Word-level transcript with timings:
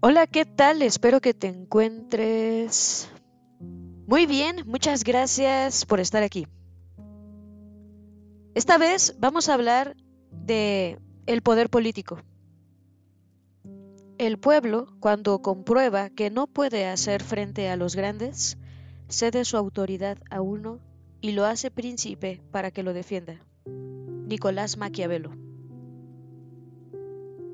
Hola, 0.00 0.26
¿qué 0.26 0.44
tal? 0.44 0.82
Espero 0.82 1.20
que 1.20 1.32
te 1.32 1.46
encuentres 1.46 3.08
muy 4.06 4.26
bien. 4.26 4.64
Muchas 4.66 5.04
gracias 5.04 5.86
por 5.86 6.00
estar 6.00 6.22
aquí. 6.22 6.46
Esta 8.54 8.78
vez 8.78 9.14
vamos 9.18 9.48
a 9.48 9.54
hablar 9.54 9.96
de 10.30 10.98
el 11.26 11.40
poder 11.42 11.70
político. 11.70 12.20
El 14.18 14.38
pueblo, 14.38 14.88
cuando 15.00 15.40
comprueba 15.40 16.10
que 16.10 16.30
no 16.30 16.46
puede 16.46 16.86
hacer 16.86 17.22
frente 17.22 17.68
a 17.70 17.76
los 17.76 17.96
grandes, 17.96 18.58
cede 19.08 19.44
su 19.44 19.56
autoridad 19.56 20.18
a 20.30 20.40
uno 20.40 20.80
y 21.20 21.32
lo 21.32 21.46
hace 21.46 21.70
príncipe 21.70 22.42
para 22.50 22.70
que 22.70 22.82
lo 22.82 22.92
defienda. 22.92 23.40
Nicolás 23.64 24.76
Maquiavelo. 24.76 25.30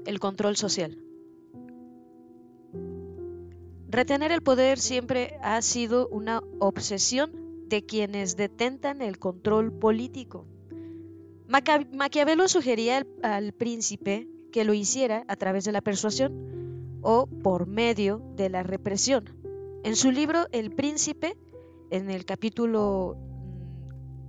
El 0.09 0.21
control 0.21 0.57
social. 0.57 0.97
Retener 3.91 4.33
el 4.33 4.41
poder 4.41 4.79
siempre 4.79 5.37
ha 5.43 5.61
sido 5.61 6.09
una 6.09 6.43
obsesión 6.61 7.31
de 7.69 7.85
quienes 7.85 8.35
detentan 8.35 9.03
el 9.03 9.19
control 9.19 9.71
político. 9.71 10.47
Maquiavelo 11.47 12.49
sugería 12.49 13.07
al, 13.23 13.53
príncipe 13.53 14.27
que 14.51 14.65
lo 14.65 14.73
hiciera 14.73 15.27
a 15.29 15.37
través 15.37 15.65
de 15.65 15.73
la 15.73 15.83
persuasión 15.83 17.01
o 17.03 17.27
por 17.27 17.67
medio 17.67 18.23
de 18.35 18.49
la 18.49 18.63
represión. 18.63 19.37
En 19.85 19.95
su 19.95 20.11
libro 20.11 20.47
El 20.53 20.71
príncipe, 20.71 21.37
en 21.91 22.09
el 22.09 22.25
capítulo 22.25 23.19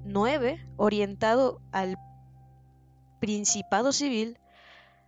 9, 0.03 0.57
mm, 0.57 0.73
orientado 0.75 1.61
al 1.71 1.95
principado 3.21 3.93
civil, 3.93 4.37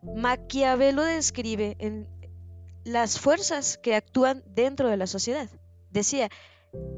Maquiavelo 0.02 1.04
describe 1.04 1.76
en 1.80 2.08
las 2.84 3.20
fuerzas 3.20 3.78
que 3.78 3.96
actúan 3.96 4.44
dentro 4.48 4.90
de 4.90 4.98
la 4.98 5.08
sociedad. 5.08 5.50
Decía, 5.92 6.30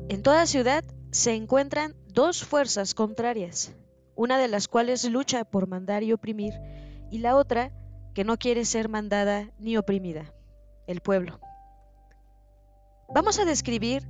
en 0.09 0.23
toda 0.23 0.45
ciudad 0.45 0.83
se 1.11 1.33
encuentran 1.33 1.95
dos 2.07 2.43
fuerzas 2.43 2.93
contrarias, 2.93 3.73
una 4.15 4.37
de 4.37 4.47
las 4.47 4.67
cuales 4.67 5.03
lucha 5.09 5.43
por 5.43 5.67
mandar 5.67 6.03
y 6.03 6.13
oprimir, 6.13 6.53
y 7.11 7.19
la 7.19 7.35
otra 7.35 7.71
que 8.13 8.23
no 8.23 8.37
quiere 8.37 8.65
ser 8.65 8.87
mandada 8.87 9.51
ni 9.59 9.77
oprimida, 9.77 10.33
el 10.87 11.01
pueblo. 11.01 11.39
Vamos 13.13 13.37
a 13.39 13.45
describir 13.45 14.07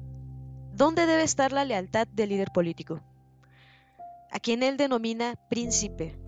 dónde 0.74 1.06
debe 1.06 1.24
estar 1.24 1.52
la 1.52 1.66
lealtad 1.66 2.08
del 2.08 2.30
líder 2.30 2.52
político, 2.54 3.02
a 4.32 4.40
quien 4.40 4.64
él 4.64 4.78
denomina 4.78 5.36
príncipe. 5.50 6.23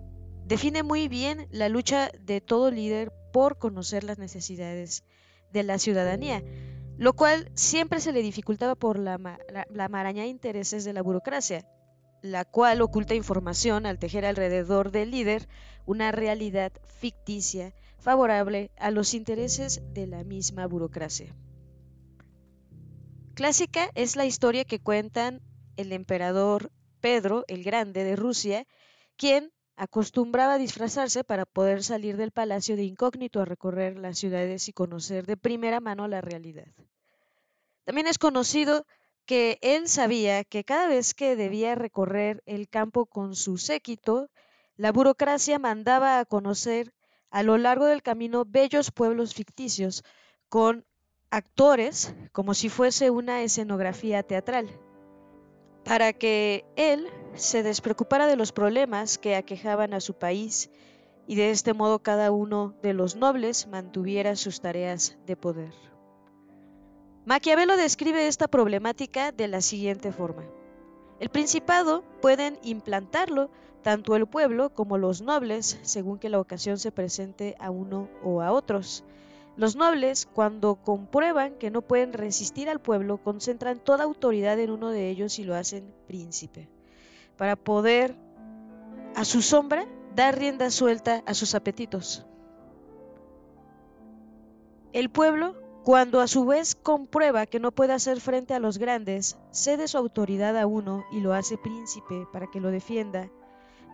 Define 0.45 0.83
muy 0.83 1.07
bien 1.07 1.47
la 1.49 1.69
lucha 1.69 2.11
de 2.19 2.39
todo 2.39 2.69
líder 2.69 3.11
por 3.33 3.57
conocer 3.57 4.03
las 4.03 4.19
necesidades 4.19 5.03
de 5.51 5.63
la 5.63 5.79
ciudadanía, 5.79 6.43
lo 6.97 7.13
cual 7.13 7.49
siempre 7.55 7.99
se 7.99 8.11
le 8.11 8.21
dificultaba 8.21 8.75
por 8.75 8.99
la, 8.99 9.17
maraña 9.89 10.21
de 10.21 10.29
intereses 10.29 10.83
de 10.83 10.93
la 10.93 11.01
burocracia, 11.01 11.65
la 12.21 12.45
cual 12.45 12.81
oculta 12.81 13.15
información 13.15 13.87
al 13.87 13.97
tejer 13.97 14.23
alrededor 14.23 14.91
del 14.91 15.09
líder 15.09 15.49
una 15.87 16.11
realidad 16.11 16.71
ficticia 16.99 17.73
favorable 17.97 18.69
a 18.77 18.91
los 18.91 19.15
intereses 19.15 19.81
de 19.93 20.05
la 20.05 20.23
misma 20.23 20.67
burocracia. 20.67 21.35
Clásica 23.33 23.89
es 23.95 24.15
la 24.15 24.27
historia 24.27 24.63
que 24.63 24.79
cuentan 24.79 25.41
el 25.75 25.91
emperador 25.91 26.71
Pedro 27.01 27.45
el 27.47 27.63
Grande 27.63 28.03
de 28.03 28.15
Rusia, 28.15 28.67
quien 29.17 29.51
Acostumbraba 29.77 30.57
disfrazarse 30.57 31.23
para 31.23 31.45
poder 31.45 31.83
salir 31.83 32.17
del 32.17 32.31
palacio 32.31 32.75
de 32.75 32.83
incógnito 32.83 33.41
a 33.41 33.45
recorrer 33.45 33.97
las 33.97 34.17
ciudades 34.17 34.69
y 34.69 34.73
conocer 34.73 35.25
de 35.25 35.37
primera 35.37 35.79
mano 35.79 36.07
la 36.07 36.21
realidad. 36.21 36.67
También 37.83 38.07
es 38.07 38.17
conocido 38.17 38.85
que 39.25 39.57
él 39.61 39.87
sabía 39.87 40.43
que 40.43 40.63
cada 40.63 40.87
vez 40.87 41.13
que 41.13 41.35
debía 41.35 41.75
recorrer 41.75 42.41
el 42.45 42.69
campo 42.69 43.05
con 43.05 43.35
su 43.35 43.57
séquito, 43.57 44.29
la 44.77 44.91
burocracia 44.91 45.59
mandaba 45.59 46.19
a 46.19 46.25
conocer 46.25 46.93
a 47.29 47.43
lo 47.43 47.57
largo 47.57 47.85
del 47.85 48.01
camino 48.01 48.45
bellos 48.45 48.91
pueblos 48.91 49.33
ficticios 49.33 50.03
con 50.47 50.85
actores 51.31 52.13
como 52.31 52.53
si 52.53 52.69
fuese 52.69 53.09
una 53.09 53.41
escenografía 53.41 54.23
teatral 54.23 54.69
para 55.83 56.13
que 56.13 56.65
él 56.75 57.07
se 57.35 57.63
despreocupara 57.63 58.27
de 58.27 58.35
los 58.35 58.51
problemas 58.51 59.17
que 59.17 59.35
aquejaban 59.35 59.93
a 59.93 59.99
su 59.99 60.13
país 60.13 60.69
y 61.27 61.35
de 61.35 61.51
este 61.51 61.73
modo 61.73 61.99
cada 61.99 62.31
uno 62.31 62.75
de 62.81 62.93
los 62.93 63.15
nobles 63.15 63.67
mantuviera 63.67 64.35
sus 64.35 64.61
tareas 64.61 65.17
de 65.25 65.35
poder. 65.35 65.73
Maquiavelo 67.25 67.75
describe 67.75 68.27
esta 68.27 68.47
problemática 68.47 69.31
de 69.31 69.47
la 69.47 69.61
siguiente 69.61 70.11
forma. 70.11 70.43
El 71.19 71.29
principado 71.29 72.03
pueden 72.21 72.59
implantarlo 72.61 73.49
tanto 73.81 74.15
el 74.15 74.27
pueblo 74.27 74.73
como 74.73 74.97
los 74.97 75.21
nobles 75.21 75.79
según 75.83 76.19
que 76.19 76.29
la 76.29 76.39
ocasión 76.39 76.77
se 76.77 76.91
presente 76.91 77.55
a 77.59 77.71
uno 77.71 78.09
o 78.23 78.41
a 78.41 78.51
otros. 78.51 79.03
Los 79.57 79.75
nobles, 79.75 80.27
cuando 80.31 80.75
comprueban 80.75 81.55
que 81.55 81.71
no 81.71 81.81
pueden 81.81 82.11
resistir 82.11 82.69
al 82.69 82.81
pueblo, 82.81 83.17
concentran 83.17 83.79
toda 83.79 84.03
autoridad 84.03 84.59
en 84.59 84.69
uno 84.69 84.89
de 84.89 85.09
ellos 85.09 85.39
y 85.39 85.45
lo 85.45 85.55
hacen 85.55 85.93
príncipe, 86.07 86.67
para 87.37 87.55
poder, 87.55 88.15
a 89.15 89.25
su 89.25 89.41
sombra, 89.41 89.85
dar 90.15 90.37
rienda 90.37 90.69
suelta 90.69 91.23
a 91.25 91.33
sus 91.33 91.55
apetitos. 91.55 92.25
El 94.93 95.09
pueblo, 95.09 95.55
cuando 95.83 96.21
a 96.21 96.27
su 96.27 96.45
vez 96.45 96.75
comprueba 96.75 97.45
que 97.45 97.59
no 97.59 97.71
puede 97.71 97.93
hacer 97.93 98.19
frente 98.21 98.53
a 98.53 98.59
los 98.59 98.77
grandes, 98.77 99.37
cede 99.51 99.87
su 99.87 99.97
autoridad 99.97 100.57
a 100.57 100.67
uno 100.67 101.05
y 101.11 101.19
lo 101.19 101.33
hace 101.33 101.57
príncipe 101.57 102.27
para 102.31 102.47
que 102.47 102.59
lo 102.59 102.71
defienda 102.71 103.29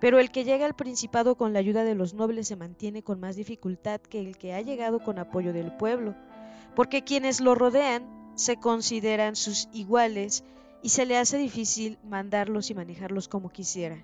pero 0.02 0.20
el 0.20 0.32
que 0.32 0.44
llega 0.44 0.66
al 0.66 0.74
principado 0.74 1.36
con 1.36 1.54
la 1.54 1.60
ayuda 1.60 1.84
de 1.84 1.94
los 1.94 2.16
nobles 2.16 2.48
se 2.48 2.56
mantiene 2.56 3.04
con 3.04 3.20
más 3.20 3.36
dificultad 3.36 4.02
que 4.02 4.20
el 4.20 4.36
que 4.36 4.54
ha 4.54 4.62
llegado 4.62 5.00
con 5.00 5.20
apoyo 5.20 5.54
del 5.54 5.72
pueblo, 5.78 6.16
porque 6.76 7.04
quienes 7.04 7.40
lo 7.40 7.54
rodean 7.54 8.34
se 8.34 8.58
consideran 8.58 9.36
sus 9.36 9.70
iguales 9.72 10.44
y 10.84 10.90
se 10.90 11.06
le 11.06 11.18
hace 11.18 11.38
difícil 11.38 11.98
mandarlos 12.04 12.70
y 12.70 12.74
manejarlos 12.74 13.28
como 13.28 13.50
quisiera. 13.50 14.04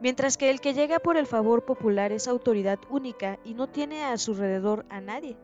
Mientras 0.00 0.36
que 0.36 0.50
el 0.50 0.60
que 0.60 0.72
llega 0.72 0.98
por 0.98 1.16
el 1.16 1.26
favor 1.26 1.64
popular 1.64 2.12
es 2.12 2.26
autoridad 2.26 2.78
única 2.88 3.38
y 3.44 3.54
no 3.54 3.68
tiene 3.68 4.04
a 4.04 4.16
su 4.16 4.32
alrededor 4.32 4.86
a 4.88 5.00
nadie, 5.00 5.36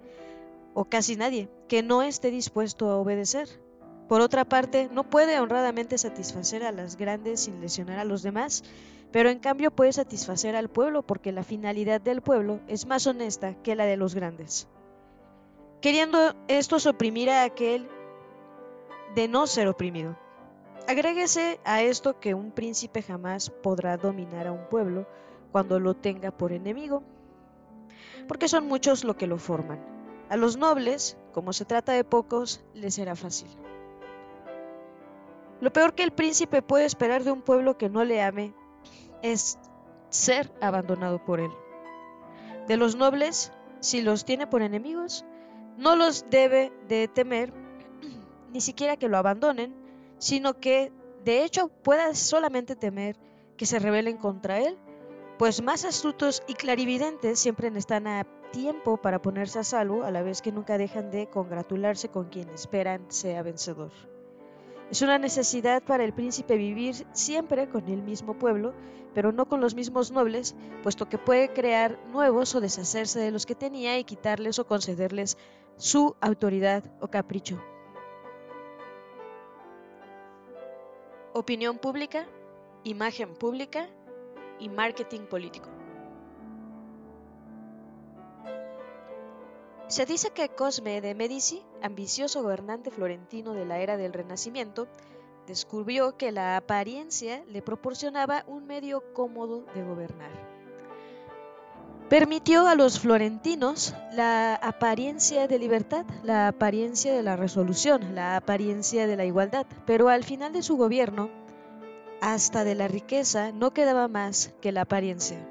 o 0.75 0.87
casi 0.87 1.17
nadie, 1.17 1.49
que 1.69 1.83
no 1.83 2.03
esté 2.03 2.31
dispuesto 2.31 2.91
a 2.91 2.97
obedecer. 2.97 3.49
Por 4.09 4.21
otra 4.21 4.45
parte, 4.45 4.89
no 4.93 5.05
puede 5.05 5.41
honradamente 5.41 5.99
satisfacer 5.99 6.63
a 6.65 6.73
las 6.73 6.97
grandes 6.97 7.41
sin 7.41 7.61
lesionar 7.61 7.99
a 7.99 8.05
los 8.05 8.23
demás, 8.23 8.63
pero 9.11 9.31
en 9.31 9.39
cambio 9.39 9.71
puede 9.71 9.93
satisfacer 9.93 10.57
al 10.57 10.69
pueblo 10.69 11.03
porque 11.03 11.33
la 11.33 11.43
finalidad 11.43 12.01
del 12.01 12.23
pueblo 12.23 12.61
es 12.69 12.87
más 12.87 13.07
honesta 13.07 13.55
que 13.63 13.75
la 13.75 13.85
de 13.85 13.97
los 13.97 14.15
grandes. 14.15 14.69
Queriendo 15.81 16.35
estos 16.49 16.87
oprimir 16.87 17.31
a 17.31 17.45
aquel 17.45 17.89
de 19.15 19.29
no 19.29 19.47
ser 19.47 19.69
oprimido. 19.69 20.17
Agréguese 20.89 21.59
a 21.65 21.83
esto 21.83 22.21
que 22.21 22.35
un 22.35 22.53
príncipe 22.53 23.03
jamás 23.03 23.51
podrá 23.51 23.97
dominar 23.97 24.47
a 24.47 24.53
un 24.53 24.69
pueblo 24.69 25.05
cuando 25.51 25.81
lo 25.81 25.95
tenga 25.95 26.31
por 26.31 26.53
enemigo, 26.53 27.03
porque 28.29 28.47
son 28.47 28.69
muchos 28.69 29.03
los 29.03 29.17
que 29.17 29.27
lo 29.27 29.39
forman. 29.39 29.81
A 30.29 30.37
los 30.37 30.57
nobles, 30.57 31.17
como 31.33 31.53
se 31.53 31.65
trata 31.65 31.93
de 31.93 32.05
pocos, 32.05 32.65
les 32.73 32.95
será 32.95 33.17
fácil. 33.17 33.49
Lo 35.61 35.73
peor 35.73 35.95
que 35.95 36.05
el 36.05 36.13
príncipe 36.13 36.63
puede 36.63 36.85
esperar 36.85 37.25
de 37.25 37.33
un 37.33 37.43
pueblo 37.43 37.77
que 37.77 37.89
no 37.89 38.05
le 38.05 38.23
ame 38.23 38.55
es 39.23 39.59
ser 40.11 40.53
abandonado 40.61 41.25
por 41.25 41.41
él. 41.41 41.51
De 42.69 42.77
los 42.77 42.95
nobles, 42.95 43.53
si 43.81 44.03
los 44.03 44.25
tiene 44.25 44.47
por 44.47 44.63
enemigos, 44.63 45.25
no 45.79 45.97
los 45.97 46.31
debe 46.31 46.73
de 46.87 47.09
temer 47.09 47.53
ni 48.53 48.61
siquiera 48.61 48.97
que 48.97 49.09
lo 49.09 49.17
abandonen, 49.17 49.86
sino 50.19 50.61
que 50.61 50.93
de 51.25 51.45
hecho 51.45 51.69
pueda 51.69 52.15
solamente 52.15 52.77
temer 52.77 53.17
que 53.57 53.67
se 53.67 53.79
rebelen 53.79 54.17
contra 54.17 54.61
él, 54.61 54.79
pues 55.39 55.63
más 55.63 55.85
astutos 55.85 56.43
y 56.47 56.55
clarividentes 56.55 57.39
siempre 57.39 57.69
están 57.77 58.07
a 58.07 58.27
tiempo 58.53 58.97
para 58.97 59.21
ponerse 59.21 59.59
a 59.59 59.65
salvo, 59.65 60.05
a 60.05 60.11
la 60.11 60.23
vez 60.23 60.41
que 60.41 60.53
nunca 60.53 60.79
dejan 60.79 61.11
de 61.11 61.29
congratularse 61.29 62.09
con 62.09 62.29
quien 62.29 62.49
esperan 62.51 63.05
sea 63.09 63.43
vencedor. 63.43 63.93
Es 64.91 65.03
una 65.03 65.19
necesidad 65.19 65.83
para 65.83 66.05
el 66.05 66.13
príncipe 66.13 66.57
vivir 66.57 66.95
siempre 67.13 67.69
con 67.69 67.89
el 67.89 68.03
mismo 68.03 68.39
pueblo, 68.39 68.73
pero 69.15 69.33
no 69.33 69.47
con 69.47 69.61
los 69.61 69.75
mismos 69.75 70.13
nobles, 70.13 70.55
puesto 70.83 71.09
que 71.09 71.19
puede 71.19 71.53
crear 71.53 71.99
nuevos 72.13 72.55
o 72.55 72.61
deshacerse 72.61 73.19
de 73.19 73.33
los 73.33 73.47
que 73.47 73.57
tenía 73.57 73.99
y 73.99 74.05
quitarles 74.05 74.59
o 74.59 74.67
concederles 74.67 75.37
su 75.77 76.15
autoridad 76.21 76.85
o 77.01 77.09
capricho. 77.09 77.61
Opinión 81.37 81.77
pública, 81.77 82.27
imagen 82.83 83.35
pública 83.35 83.91
y 84.59 84.71
marketing 84.71 85.27
político. 85.27 85.69
Se 89.87 90.07
dice 90.07 90.31
que 90.31 90.49
Cosme 90.49 91.03
de 91.03 91.15
Medici, 91.15 91.63
ambicioso 91.83 92.43
gobernante 92.43 92.91
florentino 92.91 93.53
de 93.53 93.67
la 93.67 93.81
era 93.81 93.99
del 93.99 94.15
Renacimiento, 94.15 94.89
descubrió 95.47 96.17
que 96.17 96.33
la 96.33 96.57
apariencia 96.57 97.45
le 97.49 97.61
proporcionaba 97.61 98.43
un 98.47 98.67
medio 98.67 99.13
cómodo 99.13 99.67
de 99.75 99.83
gobernar. 99.83 100.46
Permitió 102.09 102.69
a 102.69 102.77
los 102.77 103.01
florentinos 103.01 103.93
la 104.13 104.55
apariencia 104.55 105.49
de 105.49 105.59
libertad, 105.59 106.07
la 106.23 106.47
apariencia 106.47 107.13
de 107.13 107.25
la 107.25 107.35
resolución, 107.35 108.15
la 108.15 108.37
apariencia 108.37 109.09
de 109.09 109.17
la 109.17 109.25
igualdad, 109.25 109.67
pero 109.87 110.09
al 110.09 110.23
final 110.23 110.53
de 110.53 110.63
su 110.63 110.77
gobierno, 110.77 111.31
hasta 112.21 112.63
de 112.63 112.77
la 112.77 112.87
riqueza 112.87 113.51
no 113.51 113.73
quedaba 113.73 114.07
más 114.07 114.55
que 114.61 114.71
la 114.71 114.83
apariencia. 114.83 115.49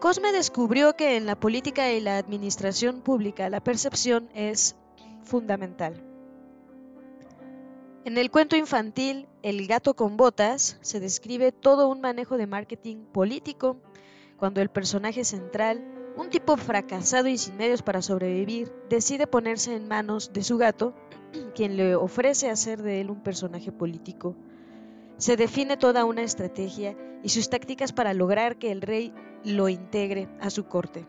Cosme 0.00 0.32
descubrió 0.32 0.96
que 0.96 1.16
en 1.16 1.26
la 1.26 1.38
política 1.38 1.92
y 1.92 2.00
la 2.00 2.18
administración 2.18 3.02
pública 3.02 3.50
la 3.50 3.60
percepción 3.60 4.28
es 4.34 4.74
fundamental. 5.22 6.02
En 8.04 8.18
el 8.18 8.30
cuento 8.30 8.56
infantil 8.56 9.28
El 9.42 9.66
gato 9.66 9.94
con 9.94 10.16
botas 10.16 10.78
se 10.80 11.00
describe 11.00 11.52
todo 11.52 11.88
un 11.88 12.00
manejo 12.00 12.36
de 12.36 12.46
marketing 12.46 13.04
político, 13.12 13.76
cuando 14.40 14.62
el 14.62 14.70
personaje 14.70 15.22
central, 15.22 15.84
un 16.16 16.30
tipo 16.30 16.56
fracasado 16.56 17.28
y 17.28 17.36
sin 17.36 17.58
medios 17.58 17.82
para 17.82 18.00
sobrevivir, 18.00 18.72
decide 18.88 19.26
ponerse 19.26 19.76
en 19.76 19.86
manos 19.86 20.32
de 20.32 20.42
su 20.42 20.56
gato, 20.56 20.94
quien 21.54 21.76
le 21.76 21.94
ofrece 21.94 22.48
hacer 22.48 22.82
de 22.82 23.02
él 23.02 23.10
un 23.10 23.22
personaje 23.22 23.70
político. 23.70 24.34
Se 25.18 25.36
define 25.36 25.76
toda 25.76 26.06
una 26.06 26.22
estrategia 26.22 26.96
y 27.22 27.28
sus 27.28 27.50
tácticas 27.50 27.92
para 27.92 28.14
lograr 28.14 28.56
que 28.56 28.72
el 28.72 28.80
rey 28.80 29.12
lo 29.44 29.68
integre 29.68 30.26
a 30.40 30.48
su 30.48 30.64
corte. 30.64 31.06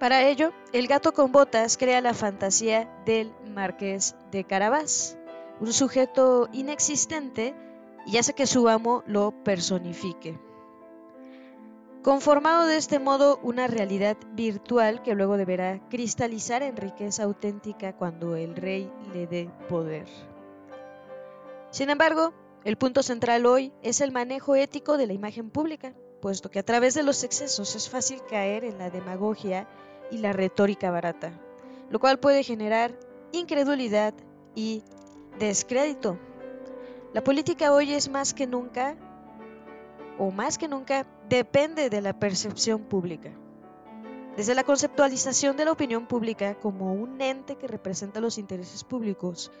Para 0.00 0.26
ello, 0.26 0.52
el 0.72 0.86
gato 0.86 1.12
con 1.12 1.32
botas 1.32 1.76
crea 1.76 2.00
la 2.00 2.14
fantasía 2.14 2.90
del 3.04 3.30
marqués 3.54 4.16
de 4.30 4.44
Carabás, 4.44 5.18
un 5.60 5.72
sujeto 5.72 6.48
inexistente 6.52 7.54
y 8.06 8.18
hace 8.18 8.34
que 8.34 8.46
su 8.46 8.68
amo 8.68 9.02
lo 9.06 9.32
personifique. 9.44 10.38
Conformado 12.02 12.66
de 12.66 12.76
este 12.76 12.98
modo 12.98 13.40
una 13.42 13.66
realidad 13.66 14.18
virtual 14.32 15.02
que 15.02 15.14
luego 15.14 15.38
deberá 15.38 15.80
cristalizar 15.88 16.62
en 16.62 16.76
riqueza 16.76 17.22
auténtica 17.22 17.96
cuando 17.96 18.36
el 18.36 18.56
rey 18.56 18.92
le 19.14 19.26
dé 19.26 19.50
poder. 19.70 20.06
Sin 21.70 21.88
embargo, 21.88 22.34
el 22.64 22.76
punto 22.76 23.02
central 23.02 23.46
hoy 23.46 23.72
es 23.82 24.02
el 24.02 24.12
manejo 24.12 24.54
ético 24.54 24.98
de 24.98 25.06
la 25.06 25.14
imagen 25.14 25.48
pública, 25.50 25.94
puesto 26.20 26.50
que 26.50 26.58
a 26.58 26.62
través 26.62 26.94
de 26.94 27.02
los 27.02 27.24
excesos 27.24 27.74
es 27.74 27.88
fácil 27.88 28.20
caer 28.28 28.64
en 28.64 28.78
la 28.78 28.90
demagogia 28.90 29.66
y 30.10 30.18
la 30.18 30.32
retórica 30.32 30.90
barata, 30.90 31.32
lo 31.90 32.00
cual 32.00 32.18
puede 32.20 32.42
generar 32.42 32.98
incredulidad 33.32 34.14
y 34.54 34.82
descrédito. 35.38 36.18
La 37.14 37.22
política 37.22 37.72
hoy 37.72 37.92
es 37.92 38.08
más 38.08 38.34
que 38.34 38.44
nunca, 38.44 38.96
o 40.18 40.32
más 40.32 40.58
que 40.58 40.66
nunca, 40.66 41.06
depende 41.28 41.88
de 41.88 42.00
la 42.00 42.18
percepción 42.18 42.82
pública. 42.82 43.30
Desde 44.36 44.56
la 44.56 44.64
conceptualización 44.64 45.56
de 45.56 45.64
la 45.64 45.70
opinión 45.70 46.08
pública 46.08 46.56
como 46.56 46.92
un 46.92 47.20
ente 47.20 47.54
que 47.54 47.68
representa 47.68 48.18
los 48.18 48.36
intereses 48.36 48.82
públicos, 48.82 49.52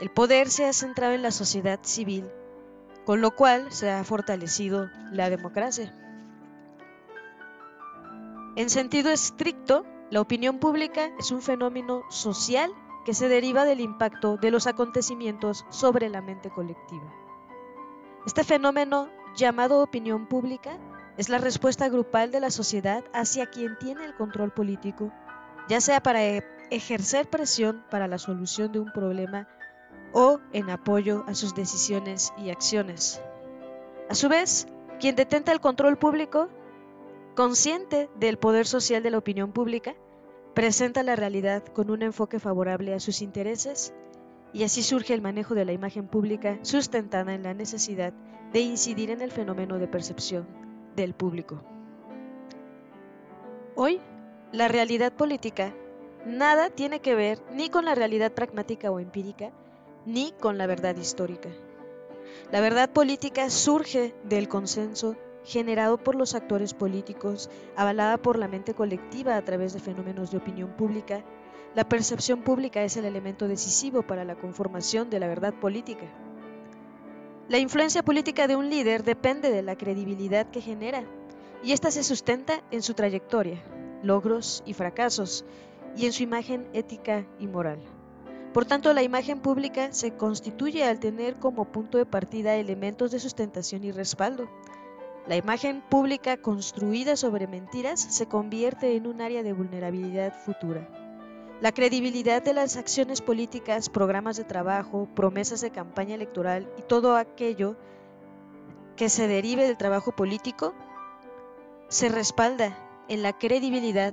el 0.00 0.10
poder 0.10 0.50
se 0.50 0.66
ha 0.66 0.72
centrado 0.72 1.12
en 1.14 1.22
la 1.22 1.30
sociedad 1.30 1.78
civil, 1.82 2.28
con 3.04 3.20
lo 3.20 3.30
cual 3.36 3.70
se 3.70 3.88
ha 3.88 4.02
fortalecido 4.02 4.88
la 5.12 5.30
democracia. 5.30 5.94
En 8.56 8.70
sentido 8.70 9.12
estricto, 9.12 9.86
la 10.10 10.20
opinión 10.20 10.58
pública 10.58 11.12
es 11.16 11.30
un 11.30 11.42
fenómeno 11.42 12.02
social 12.10 12.72
que 13.06 13.14
se 13.14 13.28
deriva 13.28 13.64
del 13.64 13.78
impacto 13.78 14.36
de 14.36 14.50
los 14.50 14.66
acontecimientos 14.66 15.64
sobre 15.68 16.08
la 16.08 16.20
mente 16.20 16.50
colectiva. 16.50 17.14
Este 18.26 18.42
fenómeno, 18.42 19.08
llamado 19.36 19.80
opinión 19.80 20.26
pública, 20.26 20.76
es 21.16 21.28
la 21.28 21.38
respuesta 21.38 21.88
grupal 21.88 22.32
de 22.32 22.40
la 22.40 22.50
sociedad 22.50 23.04
hacia 23.14 23.46
quien 23.46 23.78
tiene 23.78 24.04
el 24.04 24.16
control 24.16 24.50
político, 24.52 25.12
ya 25.68 25.80
sea 25.80 26.02
para 26.02 26.24
e-, 26.24 26.44
ejercer 26.72 27.30
presión 27.30 27.84
para 27.92 28.08
la 28.08 28.18
solución 28.18 28.72
de 28.72 28.80
un 28.80 28.90
problema 28.92 29.46
o 30.12 30.40
en 30.52 30.68
apoyo 30.68 31.22
a 31.28 31.34
sus 31.34 31.54
decisiones 31.54 32.32
y 32.36 32.50
acciones. 32.50 33.22
A 34.10 34.16
su 34.16 34.28
vez, 34.28 34.66
quien 34.98 35.14
detenta 35.14 35.52
el 35.52 35.60
control 35.60 35.96
público, 35.96 36.48
consciente 37.36 38.10
del 38.16 38.36
poder 38.36 38.66
social 38.66 39.04
de 39.04 39.10
la 39.12 39.18
opinión 39.18 39.52
pública, 39.52 39.94
presenta 40.56 41.02
la 41.02 41.16
realidad 41.16 41.62
con 41.66 41.90
un 41.90 42.00
enfoque 42.00 42.40
favorable 42.40 42.94
a 42.94 42.98
sus 42.98 43.20
intereses 43.20 43.92
y 44.54 44.64
así 44.64 44.82
surge 44.82 45.12
el 45.12 45.20
manejo 45.20 45.54
de 45.54 45.66
la 45.66 45.72
imagen 45.72 46.08
pública 46.08 46.58
sustentada 46.62 47.34
en 47.34 47.42
la 47.42 47.52
necesidad 47.52 48.14
de 48.54 48.60
incidir 48.60 49.10
en 49.10 49.20
el 49.20 49.30
fenómeno 49.30 49.78
de 49.78 49.86
percepción 49.86 50.48
del 50.96 51.12
público. 51.12 51.62
Hoy, 53.74 54.00
la 54.50 54.66
realidad 54.66 55.12
política 55.12 55.74
nada 56.24 56.70
tiene 56.70 57.00
que 57.00 57.14
ver 57.14 57.38
ni 57.52 57.68
con 57.68 57.84
la 57.84 57.94
realidad 57.94 58.32
pragmática 58.32 58.90
o 58.90 58.98
empírica, 58.98 59.52
ni 60.06 60.32
con 60.40 60.56
la 60.56 60.66
verdad 60.66 60.96
histórica. 60.96 61.50
La 62.50 62.62
verdad 62.62 62.88
política 62.88 63.50
surge 63.50 64.14
del 64.24 64.48
consenso 64.48 65.16
generado 65.46 65.96
por 65.96 66.16
los 66.16 66.34
actores 66.34 66.74
políticos, 66.74 67.48
avalada 67.76 68.18
por 68.18 68.36
la 68.36 68.48
mente 68.48 68.74
colectiva 68.74 69.36
a 69.36 69.44
través 69.44 69.72
de 69.72 69.80
fenómenos 69.80 70.30
de 70.32 70.38
opinión 70.38 70.76
pública. 70.76 71.24
La 71.74 71.88
percepción 71.88 72.42
pública 72.42 72.82
es 72.82 72.96
el 72.96 73.04
elemento 73.04 73.46
decisivo 73.46 74.02
para 74.02 74.24
la 74.24 74.34
conformación 74.34 75.08
de 75.08 75.20
la 75.20 75.28
verdad 75.28 75.54
política. 75.54 76.06
La 77.48 77.58
influencia 77.58 78.02
política 78.02 78.48
de 78.48 78.56
un 78.56 78.68
líder 78.68 79.04
depende 79.04 79.52
de 79.52 79.62
la 79.62 79.76
credibilidad 79.76 80.50
que 80.50 80.60
genera, 80.60 81.04
y 81.62 81.72
ésta 81.72 81.92
se 81.92 82.02
sustenta 82.02 82.64
en 82.72 82.82
su 82.82 82.94
trayectoria, 82.94 83.62
logros 84.02 84.64
y 84.66 84.74
fracasos, 84.74 85.44
y 85.96 86.06
en 86.06 86.12
su 86.12 86.24
imagen 86.24 86.66
ética 86.72 87.24
y 87.38 87.46
moral. 87.46 87.78
Por 88.52 88.64
tanto, 88.64 88.92
la 88.92 89.02
imagen 89.02 89.38
pública 89.40 89.92
se 89.92 90.16
constituye 90.16 90.82
al 90.82 90.98
tener 90.98 91.36
como 91.36 91.66
punto 91.66 91.98
de 91.98 92.06
partida 92.06 92.56
elementos 92.56 93.10
de 93.10 93.20
sustentación 93.20 93.84
y 93.84 93.92
respaldo. 93.92 94.48
La 95.26 95.34
imagen 95.34 95.80
pública 95.80 96.36
construida 96.36 97.16
sobre 97.16 97.48
mentiras 97.48 98.00
se 98.00 98.26
convierte 98.26 98.94
en 98.94 99.08
un 99.08 99.20
área 99.20 99.42
de 99.42 99.52
vulnerabilidad 99.52 100.32
futura. 100.44 100.88
La 101.60 101.72
credibilidad 101.72 102.42
de 102.42 102.52
las 102.52 102.76
acciones 102.76 103.22
políticas, 103.22 103.88
programas 103.88 104.36
de 104.36 104.44
trabajo, 104.44 105.08
promesas 105.16 105.62
de 105.62 105.70
campaña 105.70 106.14
electoral 106.14 106.70
y 106.78 106.82
todo 106.82 107.16
aquello 107.16 107.76
que 108.94 109.08
se 109.08 109.26
derive 109.26 109.66
del 109.66 109.76
trabajo 109.76 110.12
político 110.12 110.74
se 111.88 112.08
respalda 112.08 112.78
en 113.08 113.22
la 113.22 113.32
credibilidad 113.32 114.12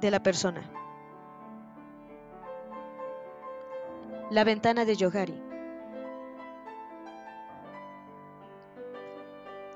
de 0.00 0.10
la 0.10 0.22
persona. 0.22 0.70
La 4.30 4.44
ventana 4.44 4.86
de 4.86 4.96
Yohari. 4.96 5.45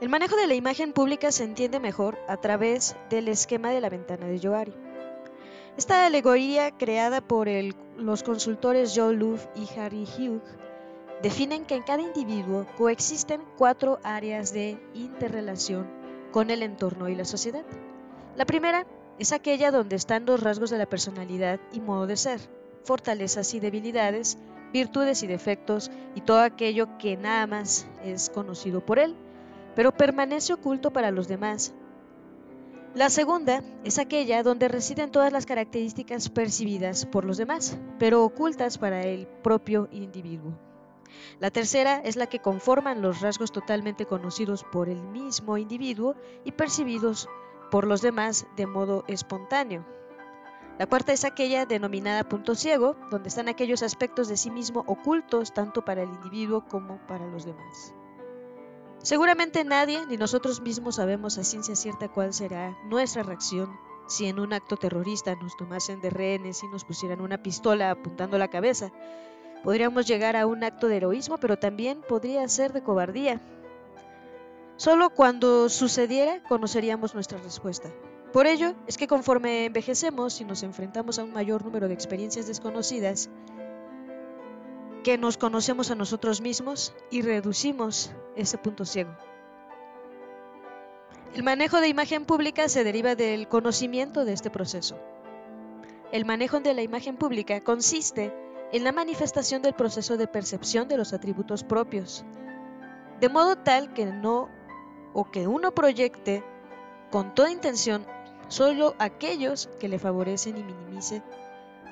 El 0.01 0.09
manejo 0.09 0.35
de 0.35 0.47
la 0.47 0.55
imagen 0.55 0.95
pública 0.95 1.31
se 1.31 1.45
entiende 1.45 1.79
mejor 1.79 2.19
a 2.27 2.39
través 2.39 2.97
del 3.11 3.29
esquema 3.29 3.69
de 3.69 3.83
la 3.83 3.91
ventana 3.91 4.27
de 4.29 4.39
Yohari. 4.39 4.73
Esta 5.77 6.07
alegoría, 6.07 6.71
creada 6.71 7.21
por 7.21 7.49
los 7.99 8.23
consultores 8.23 8.95
Joe 8.97 9.15
Luff 9.15 9.45
y 9.55 9.69
Harry 9.79 10.05
Hugh, 10.05 10.41
definen 11.23 11.67
que 11.67 11.75
en 11.75 11.83
cada 11.83 12.01
individuo 12.01 12.67
coexisten 12.79 13.43
cuatro 13.59 13.99
áreas 14.03 14.55
de 14.55 14.79
interrelación 14.95 15.87
con 16.33 16.49
el 16.49 16.63
entorno 16.63 17.11
y 17.11 17.15
la 17.15 17.27
sociedad. 17.27 17.67
La 18.37 18.47
primera 18.47 18.87
es 19.19 19.33
aquella 19.33 19.71
donde 19.71 19.97
están 19.97 20.25
los 20.25 20.43
rasgos 20.43 20.71
de 20.71 20.79
la 20.79 20.89
personalidad 20.89 21.61
y 21.75 21.81
modo 21.81 22.07
de 22.07 22.17
ser, 22.17 22.41
fortalezas 22.85 23.53
y 23.53 23.61
debilidades, 23.61 24.39
virtudes 24.73 25.23
y 25.23 25.27
defectos 25.27 25.91
y 26.15 26.23
todo 26.23 26.41
aquello 26.41 26.97
que 26.97 27.19
nada 27.19 27.47
más 27.47 27.87
es 28.03 28.31
conocido 28.31 28.81
por 28.81 28.99
él, 28.99 29.15
pero 29.75 29.93
permanece 29.93 30.53
oculto 30.53 30.93
para 30.93 31.11
los 31.11 31.29
demás. 31.29 31.75
La 32.95 33.09
segunda 33.09 33.63
es 33.85 33.99
aquella 33.99 34.43
donde 34.43 34.67
residen 34.67 35.13
todas 35.13 35.33
las 35.33 35.47
características 35.47 36.29
percibidas 36.29 37.07
por 37.07 37.25
los 37.25 37.37
demás, 37.37 37.79
pero 37.99 38.25
ocultas 38.25 38.79
para 38.79 39.03
el 39.03 39.29
propio 39.29 39.89
individuo. 39.93 40.53
La 41.39 41.51
tercera 41.51 42.01
es 42.05 42.17
la 42.17 42.27
que 42.27 42.41
conforman 42.41 43.01
los 43.01 43.21
rasgos 43.21 43.53
totalmente 43.53 44.07
conocidos 44.07 44.65
por 44.65 44.89
el 44.89 45.03
mismo 45.03 45.57
individuo 45.57 46.17
y 46.45 46.53
percibidos 46.53 47.29
por 47.71 47.87
los 47.87 48.03
demás 48.03 48.47
de 48.57 48.67
modo 48.67 49.05
espontáneo. 49.07 49.87
La 50.79 50.87
cuarta 50.87 51.13
es 51.13 51.25
aquella 51.25 51.67
denominada 51.67 52.29
punto 52.29 52.55
ciego, 52.55 52.97
donde 53.11 53.29
están 53.29 53.49
aquellos 53.49 53.83
aspectos 53.83 54.29
de 54.29 54.37
sí 54.37 54.51
mismo 54.51 54.83
ocultos 54.87 55.53
tanto 55.53 55.85
para 55.85 56.03
el 56.03 56.09
individuo 56.09 56.65
como 56.67 56.99
para 57.07 57.27
los 57.27 57.45
demás. 57.45 57.95
Seguramente 59.03 59.65
nadie, 59.65 60.05
ni 60.07 60.19
nosotros 60.19 60.61
mismos 60.61 60.97
sabemos 60.97 61.39
a 61.39 61.45
ciencia 61.45 61.75
cierta 61.75 62.09
cuál 62.09 62.35
será 62.35 62.77
nuestra 62.85 63.23
reacción 63.23 63.79
si 64.07 64.27
en 64.27 64.41
un 64.41 64.53
acto 64.53 64.77
terrorista 64.77 65.37
nos 65.37 65.57
tomasen 65.57 66.01
de 66.01 66.11
rehenes 66.11 66.63
y 66.65 66.69
nos 66.69 66.85
pusieran 66.85 67.21
una 67.21 67.43
pistola 67.43 67.93
apuntando 67.93 68.37
la 68.39 68.49
cabeza. 68.49 68.91
Podríamos 69.63 70.07
llegar 70.07 70.37
a 70.37 70.47
un 70.47 70.65
acto 70.65 70.89
de 70.89 70.97
heroísmo, 70.97 71.39
pero 71.39 71.59
también 71.59 72.03
podría 72.07 72.47
ser 72.49 72.73
de 72.73 72.83
cobardía. 72.83 73.41
Solo 74.77 75.11
cuando 75.11 75.69
sucediera 75.69 76.43
conoceríamos 76.43 77.15
nuestra 77.15 77.39
respuesta. 77.39 77.91
Por 78.33 78.47
ello 78.47 78.75
es 78.87 78.99
que 78.99 79.07
conforme 79.07 79.67
envejecemos 79.67 80.41
y 80.41 80.45
nos 80.45 80.63
enfrentamos 80.63 81.19
a 81.19 81.25
un 81.25 81.33
mayor 81.33 81.65
número 81.65 81.89
de 81.89 81.95
experiencias 81.95 82.47
desconocidas, 82.47 83.31
que 85.05 85.19
nos 85.19 85.39
conocemos 85.39 85.91
a 85.91 85.95
nosotros 85.95 86.41
mismos 86.41 86.95
y 87.11 87.23
reducimos 87.23 88.13
ese 88.37 88.59
punto 88.59 88.85
ciego. 88.85 89.11
El 91.35 91.43
manejo 91.45 91.81
de 91.81 91.89
imagen 91.89 92.25
pública 92.25 92.69
se 92.69 92.83
deriva 92.83 93.15
del 93.15 93.47
conocimiento 93.47 94.25
de 94.25 94.33
este 94.33 94.51
proceso. 94.51 94.99
El 96.11 96.25
manejo 96.25 96.59
de 96.59 96.75
la 96.75 96.83
imagen 96.83 97.17
pública 97.17 97.61
consiste 97.61 98.35
en 98.73 98.83
la 98.83 98.93
manifestación 98.93 99.63
del 99.63 99.75
proceso 99.75 100.17
de 100.17 100.27
percepción 100.27 100.89
de 100.89 100.97
los 100.97 101.13
atributos 101.13 101.63
propios, 101.63 102.25
de 103.21 103.29
modo 103.29 103.57
tal 103.57 103.93
que 103.93 104.07
no 104.07 104.49
o 105.13 105.31
que 105.31 105.47
uno 105.47 105.73
proyecte 105.73 106.43
con 107.11 107.35
toda 107.35 107.51
intención 107.51 108.07
solo 108.49 108.95
aquellos 108.99 109.69
que 109.79 109.89
le 109.89 109.99
favorecen 109.99 110.57
y 110.57 110.65
minimice 110.65 111.23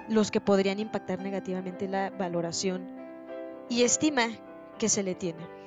los 0.09 0.31
que 0.31 0.41
podrían 0.41 0.81
impactar 0.81 1.21
negativamente 1.21 1.87
la 1.87 2.11
valoración 2.11 2.89
y 3.69 3.83
estima 3.83 4.29
que 4.79 4.89
se 4.89 5.03
le 5.03 5.15
tiene. 5.15 5.58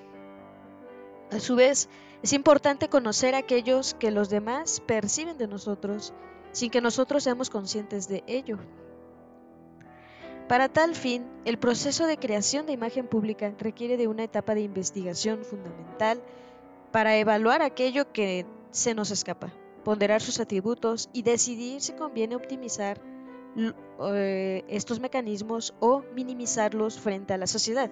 A 1.31 1.39
su 1.39 1.55
vez, 1.55 1.89
es 2.23 2.33
importante 2.33 2.89
conocer 2.89 3.35
aquellos 3.35 3.93
que 3.93 4.11
los 4.11 4.29
demás 4.29 4.81
perciben 4.85 5.37
de 5.37 5.47
nosotros 5.47 6.13
sin 6.51 6.69
que 6.69 6.81
nosotros 6.81 7.23
seamos 7.23 7.49
conscientes 7.49 8.07
de 8.07 8.23
ello. 8.27 8.59
Para 10.49 10.67
tal 10.67 10.95
fin, 10.95 11.25
el 11.45 11.57
proceso 11.57 12.05
de 12.05 12.17
creación 12.17 12.65
de 12.65 12.73
imagen 12.73 13.07
pública 13.07 13.55
requiere 13.57 13.95
de 13.95 14.07
una 14.09 14.23
etapa 14.23 14.53
de 14.53 14.61
investigación 14.61 15.45
fundamental 15.45 16.21
para 16.91 17.15
evaluar 17.15 17.61
aquello 17.61 18.11
que 18.11 18.45
se 18.71 18.93
nos 18.93 19.11
escapa, 19.11 19.53
ponderar 19.85 20.21
sus 20.21 20.41
atributos 20.41 21.09
y 21.13 21.21
decidir 21.21 21.79
si 21.79 21.93
conviene 21.93 22.35
optimizar 22.35 22.99
eh, 23.55 24.65
estos 24.67 24.99
mecanismos 24.99 25.73
o 25.79 26.03
minimizarlos 26.13 26.99
frente 26.99 27.33
a 27.33 27.37
la 27.37 27.47
sociedad. 27.47 27.89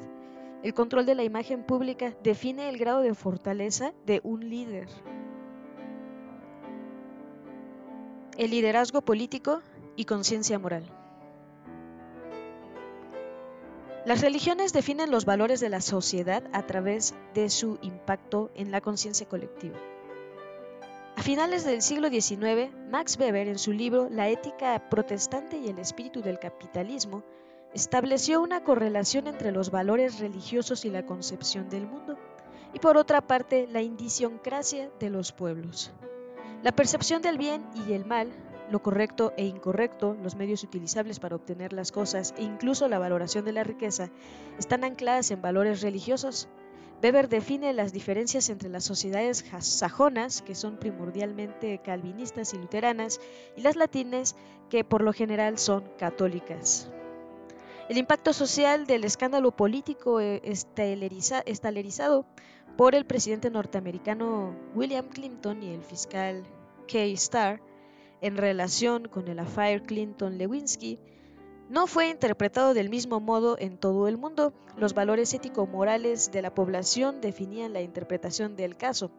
El 0.61 0.73
control 0.73 1.05
de 1.05 1.15
la 1.15 1.23
imagen 1.23 1.63
pública 1.63 2.13
define 2.21 2.67
el 2.67 2.77
grado 2.77 2.99
de 3.01 3.13
fortaleza 3.13 3.93
de 4.05 4.19
un 4.23 4.49
líder. 4.49 4.89
El 8.37 8.51
liderazgo 8.51 9.01
político 9.01 9.61
y 9.95 10.03
conciencia 10.03 10.59
moral. 10.59 10.83
Las 14.05 14.21
religiones 14.21 14.73
definen 14.73 15.11
los 15.11 15.25
valores 15.25 15.59
de 15.59 15.69
la 15.69 15.81
sociedad 15.81 16.43
a 16.51 16.65
través 16.65 17.15
de 17.33 17.49
su 17.49 17.77
impacto 17.81 18.49
en 18.55 18.71
la 18.71 18.81
conciencia 18.81 19.27
colectiva. 19.27 19.77
A 21.15 21.21
finales 21.21 21.63
del 21.63 21.81
siglo 21.81 22.09
XIX, 22.09 22.73
Max 22.89 23.17
Weber, 23.19 23.47
en 23.47 23.59
su 23.59 23.71
libro 23.71 24.07
La 24.09 24.29
ética 24.29 24.89
protestante 24.89 25.57
y 25.57 25.67
el 25.67 25.79
espíritu 25.79 26.21
del 26.21 26.39
capitalismo, 26.39 27.23
estableció 27.73 28.41
una 28.41 28.63
correlación 28.63 29.27
entre 29.27 29.51
los 29.51 29.71
valores 29.71 30.19
religiosos 30.19 30.85
y 30.85 30.89
la 30.89 31.05
concepción 31.05 31.69
del 31.69 31.87
mundo, 31.87 32.17
y 32.73 32.79
por 32.79 32.97
otra 32.97 33.21
parte 33.21 33.67
la 33.67 33.81
indiciocracia 33.81 34.89
de 34.99 35.09
los 35.09 35.31
pueblos. 35.31 35.91
La 36.63 36.71
percepción 36.71 37.21
del 37.21 37.37
bien 37.37 37.63
y 37.87 37.93
el 37.93 38.05
mal, 38.05 38.29
lo 38.69 38.81
correcto 38.81 39.33
e 39.37 39.45
incorrecto, 39.45 40.15
los 40.21 40.35
medios 40.35 40.63
utilizables 40.63 41.19
para 41.19 41.35
obtener 41.35 41.73
las 41.73 41.91
cosas 41.91 42.33
e 42.37 42.43
incluso 42.43 42.87
la 42.87 42.99
valoración 42.99 43.45
de 43.45 43.53
la 43.53 43.63
riqueza, 43.63 44.09
están 44.57 44.83
ancladas 44.83 45.31
en 45.31 45.41
valores 45.41 45.81
religiosos. 45.81 46.49
Weber 47.01 47.29
define 47.29 47.71
las 47.73 47.93
diferencias 47.93 48.49
entre 48.49 48.69
las 48.69 48.83
sociedades 48.83 49.45
sajonas, 49.59 50.41
que 50.41 50.53
son 50.53 50.77
primordialmente 50.77 51.79
calvinistas 51.81 52.53
y 52.53 52.57
luteranas, 52.57 53.21
y 53.55 53.61
las 53.61 53.77
latines, 53.77 54.35
que 54.69 54.83
por 54.83 55.01
lo 55.01 55.13
general 55.13 55.57
son 55.57 55.85
católicas. 55.97 56.91
El 57.89 57.97
impacto 57.97 58.33
social 58.33 58.85
del 58.85 59.03
escándalo 59.03 59.49
político 59.49 60.21
eh, 60.21 60.41
estalerizado 60.43 62.25
por 62.77 62.93
el 62.93 63.03
presidente 63.03 63.49
norteamericano 63.49 64.55
William 64.75 65.09
Clinton 65.09 65.63
y 65.63 65.73
el 65.73 65.81
fiscal 65.81 66.43
Kay 66.87 67.13
Starr 67.13 67.59
en 68.21 68.37
relación 68.37 69.07
con 69.07 69.27
el 69.27 69.39
affair 69.39 69.81
Clinton-Lewinsky 69.81 70.99
no 71.69 71.85
fue 71.85 72.09
interpretado 72.09 72.73
del 72.73 72.89
mismo 72.89 73.19
modo 73.19 73.55
en 73.59 73.77
todo 73.77 74.07
el 74.07 74.17
mundo. 74.17 74.53
Los 74.75 74.95
valores 74.95 75.33
ético-morales 75.33 76.31
de 76.31 76.41
la 76.41 76.53
población 76.53 77.21
definían 77.21 77.73
la 77.73 77.81
interpretación 77.81 78.55
del 78.55 78.75
caso. 78.75 79.11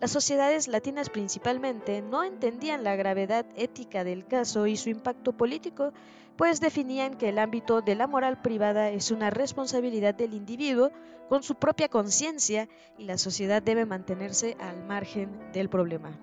Las 0.00 0.10
sociedades 0.10 0.68
latinas 0.68 1.10
principalmente 1.10 2.00
no 2.00 2.24
entendían 2.24 2.82
la 2.82 2.96
gravedad 2.96 3.44
ética 3.56 4.04
del 4.04 4.26
caso 4.26 4.66
y 4.66 4.76
su 4.76 4.88
impacto 4.88 5.32
político, 5.36 5.92
pues 6.36 6.60
definían 6.60 7.18
que 7.18 7.28
el 7.28 7.38
ámbito 7.38 7.82
de 7.82 7.94
la 7.94 8.06
moral 8.06 8.40
privada 8.40 8.88
es 8.90 9.10
una 9.10 9.28
responsabilidad 9.28 10.14
del 10.14 10.32
individuo 10.32 10.90
con 11.28 11.42
su 11.42 11.56
propia 11.56 11.88
conciencia 11.88 12.68
y 12.96 13.04
la 13.04 13.18
sociedad 13.18 13.62
debe 13.62 13.84
mantenerse 13.84 14.56
al 14.60 14.82
margen 14.84 15.52
del 15.52 15.68
problema. 15.68 16.18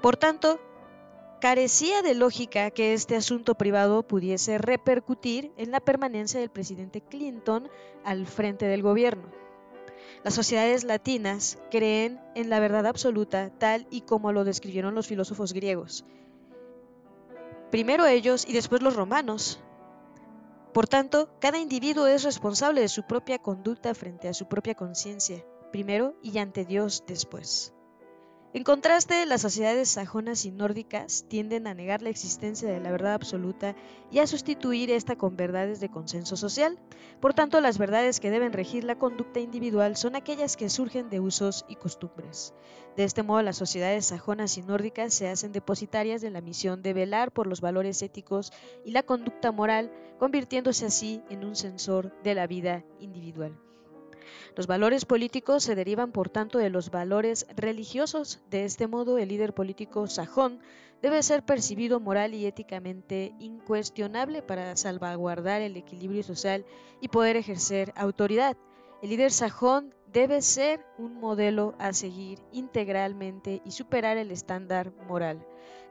Por 0.00 0.16
tanto, 0.16 0.60
carecía 1.42 2.02
de 2.02 2.14
lógica 2.14 2.70
que 2.70 2.94
este 2.94 3.16
asunto 3.16 3.56
privado 3.56 4.06
pudiese 4.06 4.58
repercutir 4.58 5.50
en 5.56 5.72
la 5.72 5.80
permanencia 5.80 6.38
del 6.38 6.50
presidente 6.50 7.00
Clinton 7.00 7.68
al 8.04 8.26
frente 8.26 8.66
del 8.66 8.80
gobierno. 8.80 9.24
Las 10.22 10.34
sociedades 10.34 10.84
latinas 10.84 11.58
creen 11.68 12.20
en 12.36 12.48
la 12.48 12.60
verdad 12.60 12.86
absoluta 12.86 13.50
tal 13.58 13.88
y 13.90 14.02
como 14.02 14.30
lo 14.30 14.44
describieron 14.44 14.94
los 14.94 15.08
filósofos 15.08 15.52
griegos, 15.52 16.04
primero 17.72 18.06
ellos 18.06 18.46
y 18.48 18.52
después 18.52 18.80
los 18.80 18.94
romanos. 18.94 19.58
Por 20.72 20.86
tanto, 20.86 21.28
cada 21.40 21.58
individuo 21.58 22.06
es 22.06 22.22
responsable 22.22 22.82
de 22.82 22.88
su 22.88 23.02
propia 23.02 23.40
conducta 23.40 23.96
frente 23.96 24.28
a 24.28 24.34
su 24.34 24.46
propia 24.46 24.76
conciencia, 24.76 25.44
primero 25.72 26.14
y 26.22 26.38
ante 26.38 26.64
Dios 26.64 27.02
después. 27.04 27.74
En 28.54 28.64
contraste, 28.64 29.24
las 29.24 29.40
sociedades 29.40 29.88
sajonas 29.88 30.44
y 30.44 30.50
nórdicas 30.50 31.24
tienden 31.26 31.66
a 31.66 31.72
negar 31.72 32.02
la 32.02 32.10
existencia 32.10 32.70
de 32.70 32.80
la 32.80 32.90
verdad 32.90 33.14
absoluta 33.14 33.74
y 34.10 34.18
a 34.18 34.26
sustituir 34.26 34.90
esta 34.90 35.16
con 35.16 35.38
verdades 35.38 35.80
de 35.80 35.88
consenso 35.88 36.36
social. 36.36 36.78
Por 37.18 37.32
tanto, 37.32 37.62
las 37.62 37.78
verdades 37.78 38.20
que 38.20 38.30
deben 38.30 38.52
regir 38.52 38.84
la 38.84 38.98
conducta 38.98 39.40
individual 39.40 39.96
son 39.96 40.16
aquellas 40.16 40.58
que 40.58 40.68
surgen 40.68 41.08
de 41.08 41.18
usos 41.18 41.64
y 41.66 41.76
costumbres. 41.76 42.52
De 42.94 43.04
este 43.04 43.22
modo, 43.22 43.40
las 43.40 43.56
sociedades 43.56 44.04
sajonas 44.04 44.58
y 44.58 44.62
nórdicas 44.62 45.14
se 45.14 45.28
hacen 45.28 45.52
depositarias 45.52 46.20
de 46.20 46.28
la 46.28 46.42
misión 46.42 46.82
de 46.82 46.92
velar 46.92 47.32
por 47.32 47.46
los 47.46 47.62
valores 47.62 48.02
éticos 48.02 48.52
y 48.84 48.90
la 48.90 49.02
conducta 49.02 49.50
moral, 49.50 49.90
convirtiéndose 50.18 50.84
así 50.84 51.22
en 51.30 51.46
un 51.46 51.56
censor 51.56 52.12
de 52.22 52.34
la 52.34 52.46
vida 52.46 52.84
individual. 53.00 53.58
Los 54.54 54.66
valores 54.66 55.06
políticos 55.06 55.64
se 55.64 55.74
derivan, 55.74 56.12
por 56.12 56.28
tanto, 56.28 56.58
de 56.58 56.68
los 56.68 56.90
valores 56.90 57.46
religiosos. 57.56 58.40
De 58.50 58.64
este 58.64 58.86
modo, 58.86 59.16
el 59.16 59.30
líder 59.30 59.54
político 59.54 60.06
sajón 60.06 60.60
debe 61.00 61.22
ser 61.22 61.42
percibido 61.42 62.00
moral 62.00 62.34
y 62.34 62.44
éticamente 62.46 63.34
incuestionable 63.38 64.42
para 64.42 64.76
salvaguardar 64.76 65.62
el 65.62 65.76
equilibrio 65.76 66.22
social 66.22 66.66
y 67.00 67.08
poder 67.08 67.36
ejercer 67.36 67.92
autoridad. 67.96 68.56
El 69.02 69.10
líder 69.10 69.32
sajón 69.32 69.94
debe 70.12 70.42
ser 70.42 70.84
un 70.98 71.14
modelo 71.14 71.74
a 71.78 71.94
seguir 71.94 72.38
integralmente 72.52 73.62
y 73.64 73.70
superar 73.70 74.18
el 74.18 74.30
estándar 74.30 74.92
moral. 75.08 75.44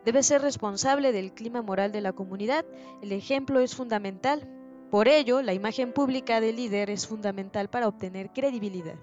Debe 0.06 0.24
ser 0.24 0.42
responsable 0.42 1.12
del 1.12 1.34
clima 1.34 1.62
moral 1.62 1.92
de 1.92 2.02
la 2.02 2.14
comunidad. 2.14 2.66
El 3.02 3.12
ejemplo 3.12 3.60
es 3.60 3.76
fundamental. 3.76 4.48
Por 4.92 5.08
ello, 5.08 5.42
la 5.42 5.54
imagen 5.54 5.94
pública 5.94 6.42
del 6.42 6.58
líder 6.58 6.90
es 6.90 7.08
fundamental 7.08 7.70
para 7.70 7.88
obtener 7.88 8.34
credibilidad. 8.34 8.98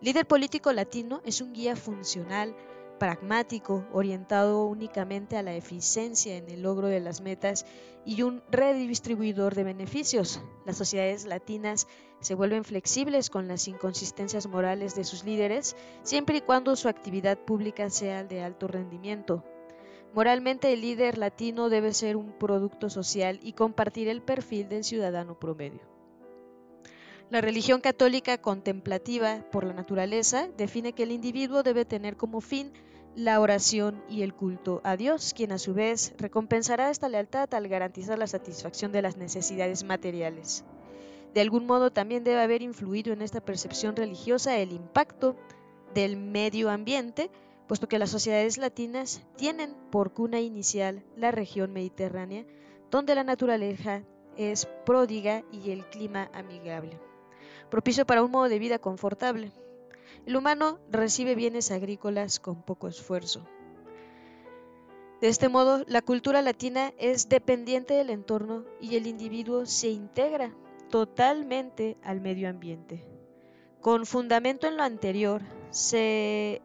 Líder 0.00 0.26
político 0.26 0.72
latino 0.72 1.20
es 1.24 1.40
un 1.40 1.52
guía 1.52 1.76
funcional, 1.76 2.56
pragmático, 2.98 3.86
orientado 3.92 4.66
únicamente 4.66 5.36
a 5.36 5.44
la 5.44 5.54
eficiencia 5.54 6.36
en 6.36 6.50
el 6.50 6.62
logro 6.62 6.88
de 6.88 6.98
las 6.98 7.20
metas 7.20 7.64
y 8.04 8.22
un 8.22 8.42
redistribuidor 8.50 9.54
de 9.54 9.62
beneficios. 9.62 10.40
Las 10.66 10.78
sociedades 10.78 11.26
latinas 11.26 11.86
se 12.18 12.34
vuelven 12.34 12.64
flexibles 12.64 13.30
con 13.30 13.46
las 13.46 13.68
inconsistencias 13.68 14.48
morales 14.48 14.96
de 14.96 15.04
sus 15.04 15.22
líderes, 15.22 15.76
siempre 16.02 16.38
y 16.38 16.40
cuando 16.40 16.74
su 16.74 16.88
actividad 16.88 17.38
pública 17.38 17.88
sea 17.88 18.24
de 18.24 18.42
alto 18.42 18.66
rendimiento, 18.66 19.44
Moralmente 20.14 20.72
el 20.72 20.80
líder 20.80 21.18
latino 21.18 21.68
debe 21.68 21.92
ser 21.92 22.16
un 22.16 22.32
producto 22.38 22.88
social 22.88 23.40
y 23.42 23.52
compartir 23.52 24.06
el 24.08 24.22
perfil 24.22 24.68
del 24.68 24.84
ciudadano 24.84 25.38
promedio. 25.40 25.80
La 27.30 27.40
religión 27.40 27.80
católica 27.80 28.38
contemplativa 28.38 29.44
por 29.50 29.64
la 29.64 29.72
naturaleza 29.72 30.48
define 30.56 30.92
que 30.92 31.02
el 31.02 31.10
individuo 31.10 31.64
debe 31.64 31.84
tener 31.84 32.16
como 32.16 32.40
fin 32.40 32.72
la 33.16 33.40
oración 33.40 34.04
y 34.08 34.22
el 34.22 34.34
culto 34.34 34.80
a 34.84 34.96
Dios, 34.96 35.34
quien 35.34 35.50
a 35.50 35.58
su 35.58 35.74
vez 35.74 36.14
recompensará 36.16 36.90
esta 36.90 37.08
lealtad 37.08 37.52
al 37.52 37.66
garantizar 37.66 38.16
la 38.16 38.28
satisfacción 38.28 38.92
de 38.92 39.02
las 39.02 39.16
necesidades 39.16 39.82
materiales. 39.82 40.64
De 41.32 41.40
algún 41.40 41.66
modo 41.66 41.90
también 41.90 42.22
debe 42.22 42.40
haber 42.40 42.62
influido 42.62 43.12
en 43.12 43.20
esta 43.20 43.40
percepción 43.40 43.96
religiosa 43.96 44.56
el 44.58 44.70
impacto 44.70 45.34
del 45.92 46.16
medio 46.16 46.70
ambiente, 46.70 47.30
puesto 47.66 47.88
que 47.88 47.98
las 47.98 48.10
sociedades 48.10 48.58
latinas 48.58 49.22
tienen 49.36 49.74
por 49.90 50.12
cuna 50.12 50.40
inicial 50.40 51.02
la 51.16 51.30
región 51.30 51.72
mediterránea, 51.72 52.44
donde 52.90 53.14
la 53.14 53.24
naturaleza 53.24 54.02
es 54.36 54.66
pródiga 54.84 55.44
y 55.52 55.70
el 55.70 55.84
clima 55.86 56.30
amigable, 56.32 56.98
propicio 57.70 58.06
para 58.06 58.22
un 58.22 58.30
modo 58.30 58.48
de 58.48 58.58
vida 58.58 58.78
confortable. 58.78 59.52
El 60.26 60.36
humano 60.36 60.78
recibe 60.90 61.34
bienes 61.34 61.70
agrícolas 61.70 62.40
con 62.40 62.62
poco 62.62 62.88
esfuerzo. 62.88 63.46
De 65.20 65.28
este 65.28 65.48
modo, 65.48 65.84
la 65.86 66.02
cultura 66.02 66.42
latina 66.42 66.92
es 66.98 67.28
dependiente 67.28 67.94
del 67.94 68.10
entorno 68.10 68.64
y 68.80 68.96
el 68.96 69.06
individuo 69.06 69.64
se 69.64 69.88
integra 69.88 70.54
totalmente 70.90 71.96
al 72.02 72.20
medio 72.20 72.48
ambiente. 72.48 73.04
Con 73.80 74.06
fundamento 74.06 74.66
en 74.66 74.76
lo 74.76 74.82
anterior, 74.82 75.42
se 75.70 76.62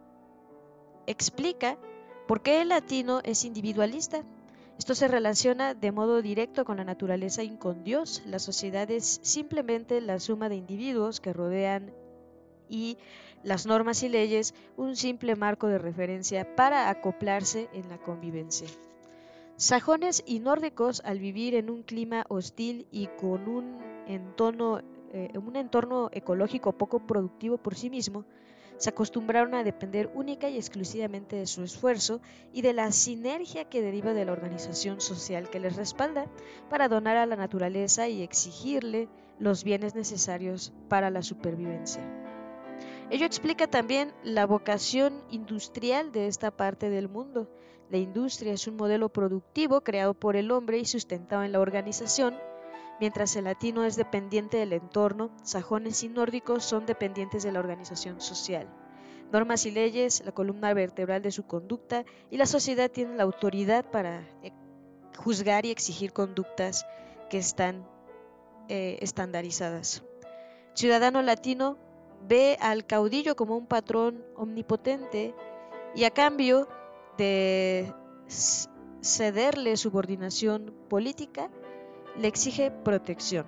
explica 1.09 1.77
por 2.27 2.41
qué 2.41 2.61
el 2.61 2.69
latino 2.69 3.21
es 3.23 3.43
individualista. 3.43 4.23
Esto 4.77 4.93
se 4.93 5.07
relaciona 5.07 5.73
de 5.73 5.91
modo 5.91 6.21
directo 6.21 6.63
con 6.63 6.77
la 6.77 6.83
naturaleza 6.83 7.43
y 7.43 7.57
con 7.57 7.83
Dios. 7.83 8.21
La 8.27 8.37
sociedad 8.37 8.89
es 8.91 9.19
simplemente 9.23 9.99
la 10.01 10.19
suma 10.19 10.47
de 10.49 10.55
individuos 10.55 11.19
que 11.19 11.33
rodean 11.33 11.91
y 12.69 12.97
las 13.43 13.65
normas 13.65 14.03
y 14.03 14.09
leyes 14.09 14.53
un 14.77 14.95
simple 14.95 15.35
marco 15.35 15.67
de 15.67 15.79
referencia 15.79 16.55
para 16.55 16.89
acoplarse 16.89 17.69
en 17.73 17.89
la 17.89 17.97
convivencia. 17.97 18.67
Sajones 19.57 20.23
y 20.25 20.39
nórdicos, 20.39 21.01
al 21.03 21.19
vivir 21.19 21.55
en 21.55 21.69
un 21.69 21.83
clima 21.83 22.25
hostil 22.29 22.87
y 22.91 23.07
con 23.07 23.49
un 23.49 23.79
entorno, 24.07 24.81
eh, 25.11 25.31
un 25.35 25.55
entorno 25.55 26.09
ecológico 26.13 26.71
poco 26.73 26.99
productivo 26.99 27.57
por 27.57 27.75
sí 27.75 27.89
mismo, 27.89 28.25
se 28.79 28.89
acostumbraron 28.89 29.53
a 29.55 29.63
depender 29.63 30.09
única 30.15 30.49
y 30.49 30.55
exclusivamente 30.55 31.35
de 31.35 31.45
su 31.45 31.63
esfuerzo 31.63 32.21
y 32.53 32.61
de 32.61 32.73
la 32.73 32.91
sinergia 32.93 33.65
que 33.65 33.81
deriva 33.81 34.13
de 34.13 34.23
la 34.23 34.31
organización 34.31 35.01
social 35.01 35.49
que 35.49 35.59
les 35.59 35.75
respalda 35.75 36.27
para 36.69 36.87
donar 36.87 37.17
a 37.17 37.25
la 37.25 37.35
naturaleza 37.35 38.07
y 38.07 38.23
exigirle 38.23 39.09
los 39.37 39.65
bienes 39.65 39.95
necesarios 39.95 40.71
para 40.87 41.09
la 41.09 41.21
supervivencia. 41.21 42.01
Ello 43.09 43.25
explica 43.25 43.67
también 43.67 44.13
la 44.23 44.45
vocación 44.45 45.23
industrial 45.29 46.13
de 46.13 46.27
esta 46.27 46.51
parte 46.51 46.89
del 46.89 47.09
mundo. 47.09 47.49
La 47.89 47.97
industria 47.97 48.53
es 48.53 48.65
un 48.67 48.77
modelo 48.77 49.09
productivo 49.09 49.81
creado 49.81 50.13
por 50.13 50.37
el 50.37 50.51
hombre 50.51 50.77
y 50.77 50.85
sustentado 50.85 51.43
en 51.43 51.51
la 51.51 51.59
organización, 51.59 52.35
mientras 52.99 53.35
el 53.35 53.45
latino 53.45 53.85
es 53.85 53.95
dependiente 53.95 54.57
del 54.57 54.73
entorno, 54.73 55.31
sajones 55.43 56.03
y 56.03 56.09
nórdicos 56.09 56.63
son 56.63 56.85
dependientes 56.85 57.43
de 57.43 57.51
la 57.51 57.59
organización 57.59 58.21
social. 58.21 58.67
Normas 59.31 59.65
y 59.65 59.71
leyes, 59.71 60.23
la 60.25 60.31
columna 60.31 60.73
vertebral 60.73 61.21
de 61.21 61.31
su 61.31 61.45
conducta, 61.45 62.03
y 62.29 62.37
la 62.37 62.45
sociedad 62.45 62.89
tienen 62.89 63.17
la 63.17 63.23
autoridad 63.23 63.85
para 63.89 64.21
eh, 64.43 64.51
juzgar 65.17 65.65
y 65.65 65.71
exigir 65.71 66.13
conductas 66.13 66.85
que 67.29 67.37
están 67.37 67.87
eh, 68.67 68.97
estandarizadas. 69.01 70.03
Ciudadano 70.73 71.21
latino 71.21 71.77
ve 72.27 72.57
al 72.59 72.85
caudillo 72.85 73.35
como 73.35 73.57
un 73.57 73.67
patrón 73.67 74.23
omnipotente 74.35 75.33
y 75.95 76.03
a 76.03 76.11
cambio 76.11 76.67
de 77.17 77.93
cederle 79.01 79.77
subordinación 79.77 80.73
política, 80.89 81.49
le 82.17 82.27
exige 82.27 82.71
protección. 82.71 83.45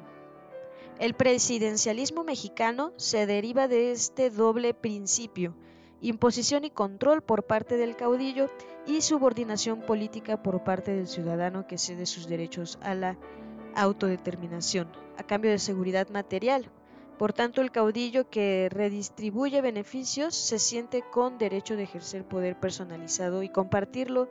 El 0.99 1.13
presidencialismo 1.13 2.23
mexicano 2.23 2.93
se 2.95 3.25
deriva 3.25 3.67
de 3.67 3.91
este 3.91 4.29
doble 4.29 4.73
principio, 4.73 5.55
imposición 6.01 6.63
y 6.63 6.69
control 6.69 7.21
por 7.21 7.43
parte 7.43 7.77
del 7.77 7.95
caudillo 7.95 8.49
y 8.85 9.01
subordinación 9.01 9.81
política 9.81 10.41
por 10.43 10.63
parte 10.63 10.93
del 10.93 11.07
ciudadano 11.07 11.67
que 11.67 11.77
cede 11.77 12.05
sus 12.05 12.27
derechos 12.27 12.77
a 12.81 12.93
la 12.93 13.17
autodeterminación, 13.75 14.91
a 15.17 15.23
cambio 15.23 15.51
de 15.51 15.59
seguridad 15.59 16.09
material, 16.09 16.69
por 17.21 17.33
tanto, 17.33 17.61
el 17.61 17.69
caudillo 17.69 18.31
que 18.31 18.67
redistribuye 18.71 19.61
beneficios 19.61 20.33
se 20.33 20.57
siente 20.57 21.03
con 21.03 21.37
derecho 21.37 21.75
de 21.75 21.83
ejercer 21.83 22.23
poder 22.23 22.59
personalizado 22.59 23.43
y 23.43 23.49
compartirlo 23.49 24.27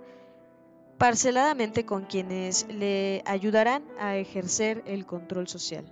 parceladamente 1.00 1.86
con 1.86 2.04
quienes 2.04 2.66
le 2.68 3.22
ayudarán 3.24 3.82
a 3.98 4.16
ejercer 4.16 4.82
el 4.84 5.06
control 5.06 5.48
social. 5.48 5.86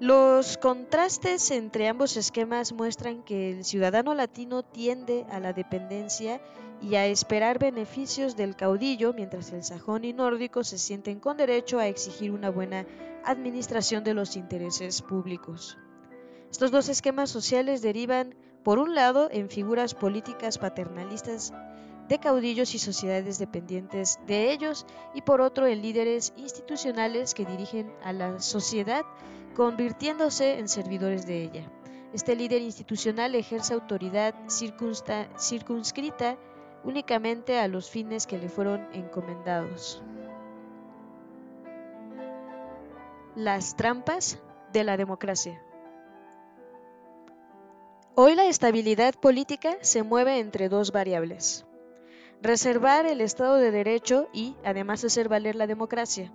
Los 0.00 0.58
contrastes 0.58 1.50
entre 1.50 1.88
ambos 1.88 2.18
esquemas 2.18 2.74
muestran 2.74 3.22
que 3.22 3.50
el 3.52 3.64
ciudadano 3.64 4.12
latino 4.12 4.62
tiende 4.62 5.24
a 5.30 5.40
la 5.40 5.54
dependencia 5.54 6.42
y 6.82 6.96
a 6.96 7.06
esperar 7.06 7.58
beneficios 7.58 8.36
del 8.36 8.54
caudillo, 8.54 9.14
mientras 9.14 9.50
el 9.52 9.64
sajón 9.64 10.04
y 10.04 10.12
nórdico 10.12 10.62
se 10.62 10.76
sienten 10.76 11.18
con 11.18 11.38
derecho 11.38 11.78
a 11.78 11.88
exigir 11.88 12.32
una 12.32 12.50
buena 12.50 12.84
administración 13.24 14.04
de 14.04 14.12
los 14.12 14.36
intereses 14.36 15.00
públicos. 15.00 15.78
Estos 16.50 16.70
dos 16.70 16.90
esquemas 16.90 17.30
sociales 17.30 17.80
derivan, 17.80 18.34
por 18.62 18.78
un 18.78 18.94
lado, 18.94 19.30
en 19.32 19.48
figuras 19.48 19.94
políticas 19.94 20.58
paternalistas 20.58 21.54
de 22.08 22.18
caudillos 22.18 22.74
y 22.74 22.78
sociedades 22.78 23.38
dependientes 23.38 24.18
de 24.26 24.50
ellos, 24.50 24.86
y 25.14 25.22
por 25.22 25.40
otro, 25.40 25.66
en 25.66 25.82
líderes 25.82 26.32
institucionales 26.36 27.34
que 27.34 27.44
dirigen 27.44 27.92
a 28.02 28.12
la 28.12 28.40
sociedad 28.40 29.04
convirtiéndose 29.54 30.58
en 30.58 30.68
servidores 30.68 31.26
de 31.26 31.42
ella. 31.42 31.70
Este 32.12 32.34
líder 32.34 32.62
institucional 32.62 33.34
ejerce 33.34 33.74
autoridad 33.74 34.34
circunscrita 34.48 36.38
únicamente 36.84 37.58
a 37.58 37.68
los 37.68 37.90
fines 37.90 38.26
que 38.26 38.38
le 38.38 38.48
fueron 38.48 38.88
encomendados. 38.94 40.02
Las 43.34 43.76
trampas 43.76 44.38
de 44.72 44.84
la 44.84 44.96
democracia. 44.96 45.62
Hoy 48.14 48.34
la 48.34 48.46
estabilidad 48.46 49.14
política 49.14 49.76
se 49.80 50.02
mueve 50.02 50.38
entre 50.38 50.68
dos 50.68 50.90
variables. 50.90 51.67
Reservar 52.40 53.04
el 53.04 53.20
Estado 53.20 53.56
de 53.56 53.72
Derecho 53.72 54.28
y, 54.32 54.54
además, 54.64 55.04
hacer 55.04 55.28
valer 55.28 55.56
la 55.56 55.66
democracia. 55.66 56.32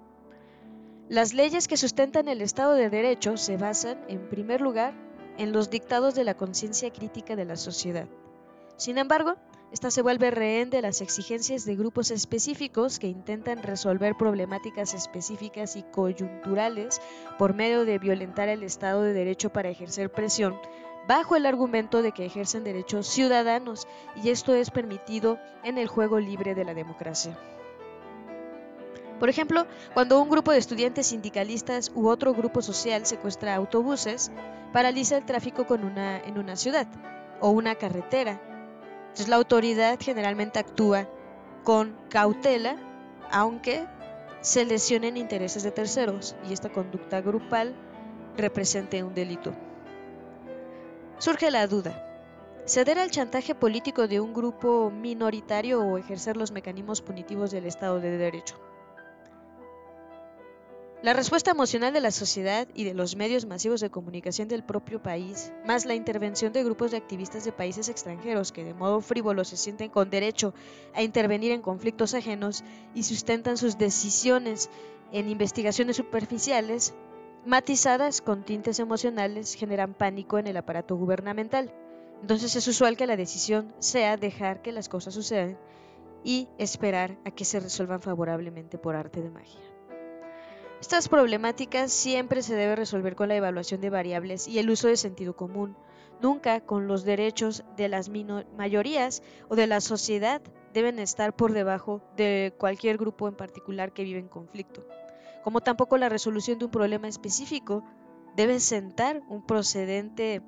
Las 1.08 1.34
leyes 1.34 1.70
que 1.70 1.78
sustentan 1.78 2.28
el 2.28 2.42
Estado 2.42 2.74
de 2.74 2.90
Derecho 2.90 3.38
se 3.38 3.56
basan, 3.56 4.04
en 4.10 4.28
primer 4.28 4.60
lugar, 4.60 4.94
en 5.38 5.54
los 5.54 5.70
dictados 5.70 6.14
de 6.14 6.26
la 6.26 6.36
conciencia 6.36 6.92
crítica 6.92 7.38
de 7.38 7.46
la 7.46 7.56
sociedad. 7.56 8.10
Sin 8.76 8.98
embargo, 8.98 9.36
esta 9.72 9.92
se 9.92 10.02
vuelve 10.02 10.30
rehén 10.30 10.70
de 10.70 10.82
las 10.82 11.00
exigencias 11.00 11.64
de 11.64 11.78
grupos 11.78 12.12
específicos 12.12 13.00
que 13.00 13.08
intentan 13.08 13.64
resolver 13.64 14.16
problemáticas 14.18 14.94
específicas 14.94 15.78
y 15.78 15.84
coyunturales 15.84 17.02
por 17.40 17.54
medio 17.54 17.86
de 17.86 17.98
violentar 17.98 18.50
el 18.50 18.64
Estado 18.64 19.04
de 19.04 19.14
Derecho 19.14 19.52
para 19.52 19.70
ejercer 19.70 20.12
presión, 20.12 20.60
bajo 21.08 21.36
el 21.36 21.46
argumento 21.46 22.02
de 22.02 22.12
que 22.12 22.26
ejercen 22.26 22.64
derechos 22.64 23.08
ciudadanos, 23.08 23.88
y 24.16 24.30
esto 24.30 24.54
es 24.54 24.72
permitido 24.72 25.40
en 25.64 25.78
el 25.78 25.88
juego 25.88 26.20
libre 26.20 26.56
de 26.56 26.66
la 26.66 26.74
democracia. 26.74 27.38
Por 29.20 29.30
ejemplo, 29.30 29.68
cuando 29.94 30.22
un 30.22 30.30
grupo 30.30 30.52
de 30.52 30.58
estudiantes 30.58 31.08
sindicalistas 31.08 31.92
u 31.96 32.08
otro 32.08 32.34
grupo 32.34 32.62
social 32.62 33.06
secuestra 33.06 33.56
autobuses, 33.56 34.32
paraliza 34.74 35.18
el 35.18 35.26
tráfico 35.26 35.66
una, 35.70 36.20
en 36.20 36.38
una 36.38 36.56
ciudad 36.56 36.88
o 37.40 37.50
una 37.50 37.76
carretera. 37.76 38.42
Entonces 39.02 39.30
la 39.30 39.36
autoridad 39.36 39.98
generalmente 40.02 40.60
actúa 40.60 41.08
con 41.64 41.96
cautela, 42.10 42.76
aunque 43.32 43.86
se 44.42 44.66
lesionen 44.66 45.16
intereses 45.16 45.64
de 45.64 45.72
terceros 45.72 46.36
y 46.50 46.52
esta 46.52 46.70
conducta 46.70 47.22
grupal 47.22 47.76
represente 48.36 49.04
un 49.04 49.14
delito. 49.14 49.54
Surge 51.20 51.52
la 51.52 51.68
duda. 51.68 52.10
¿Ceder 52.66 52.98
al 53.00 53.12
chantaje 53.12 53.56
político 53.56 54.08
de 54.08 54.20
un 54.20 54.34
grupo 54.34 54.90
minoritario 54.90 55.82
o 55.82 55.98
ejercer 55.98 56.38
los 56.38 56.52
mecanismos 56.52 57.02
punitivos 57.02 57.52
del 57.52 57.66
Estado 57.66 58.00
de 58.00 58.18
Derecho? 58.18 58.56
La 61.04 61.12
respuesta 61.12 61.52
emocional 61.52 61.92
de 61.92 62.00
la 62.00 62.12
sociedad 62.12 62.66
y 62.74 62.86
de 62.86 62.94
los 62.94 63.18
medios 63.18 63.46
masivos 63.46 63.82
de 63.82 63.90
comunicación 63.90 64.48
del 64.48 64.64
propio 64.64 65.04
país, 65.04 65.52
más 65.66 65.86
la 65.86 65.96
intervención 65.96 66.54
de 66.54 66.64
grupos 66.64 66.92
de 66.92 66.98
activistas 66.98 67.44
de 67.44 67.52
países 67.52 67.90
extranjeros 67.90 68.54
que 68.54 68.64
de 68.64 68.74
modo 68.74 69.02
frívolo 69.02 69.44
se 69.44 69.58
sienten 69.58 69.90
con 69.90 70.10
derecho 70.10 70.54
a 70.94 71.04
intervenir 71.04 71.52
en 71.52 71.62
conflictos 71.62 72.14
ajenos 72.14 72.64
y 72.96 73.04
sustentan 73.04 73.58
sus 73.58 73.78
decisiones 73.78 74.70
en 75.12 75.30
investigaciones 75.30 75.98
superficiales, 75.98 76.94
matizadas 77.46 78.22
con 78.22 78.44
tintes 78.44 78.80
emocionales, 78.80 79.56
generan 79.56 79.94
pánico 79.94 80.38
en 80.38 80.48
el 80.48 80.58
aparato 80.58 80.96
gubernamental. 80.96 81.74
Entonces 82.22 82.56
es 82.56 82.68
usual 82.68 82.96
que 82.96 83.08
la 83.08 83.18
decisión 83.18 83.74
sea 83.80 84.16
dejar 84.16 84.62
que 84.62 84.72
las 84.72 84.88
cosas 84.88 85.14
sucedan 85.14 85.58
y 86.24 86.48
esperar 86.58 87.18
a 87.26 87.32
que 87.32 87.44
se 87.44 87.60
resuelvan 87.60 88.02
favorablemente 88.02 88.78
por 88.78 88.96
arte 88.96 89.22
de 89.22 89.30
magia. 89.30 89.60
Estas 90.80 91.10
problemáticas 91.10 91.92
siempre 91.92 92.42
se 92.42 92.56
deben 92.56 92.78
resolver 92.78 93.16
con 93.16 93.30
la 93.30 93.36
evaluación 93.36 93.82
de 93.82 93.90
variables 93.90 94.48
y 94.48 94.60
el 94.60 94.70
uso 94.70 94.88
de 94.88 94.98
sentido 94.98 95.36
común, 95.36 95.78
nunca 96.22 96.62
con 96.62 96.88
los 96.88 97.04
derechos 97.04 97.64
de 97.78 97.88
las 97.88 98.10
mayorías 98.10 99.24
o 99.50 99.56
de 99.56 99.68
la 99.68 99.82
sociedad 99.82 100.42
deben 100.74 101.00
estar 101.00 101.36
por 101.36 101.54
debajo 101.54 102.02
de 102.18 102.54
cualquier 102.58 102.98
grupo 102.98 103.28
en 103.28 103.36
particular 103.36 103.94
que 103.94 104.04
vive 104.04 104.20
en 104.20 104.28
conflicto, 104.28 104.86
como 105.44 105.62
tampoco 105.62 105.98
la 105.98 106.10
resolución 106.10 106.58
de 106.58 106.66
un 106.66 106.72
problema 106.72 107.08
específico 107.08 107.84
debe 108.36 108.60
sentar 108.60 109.22
un 109.28 109.46
procedente 109.46 110.42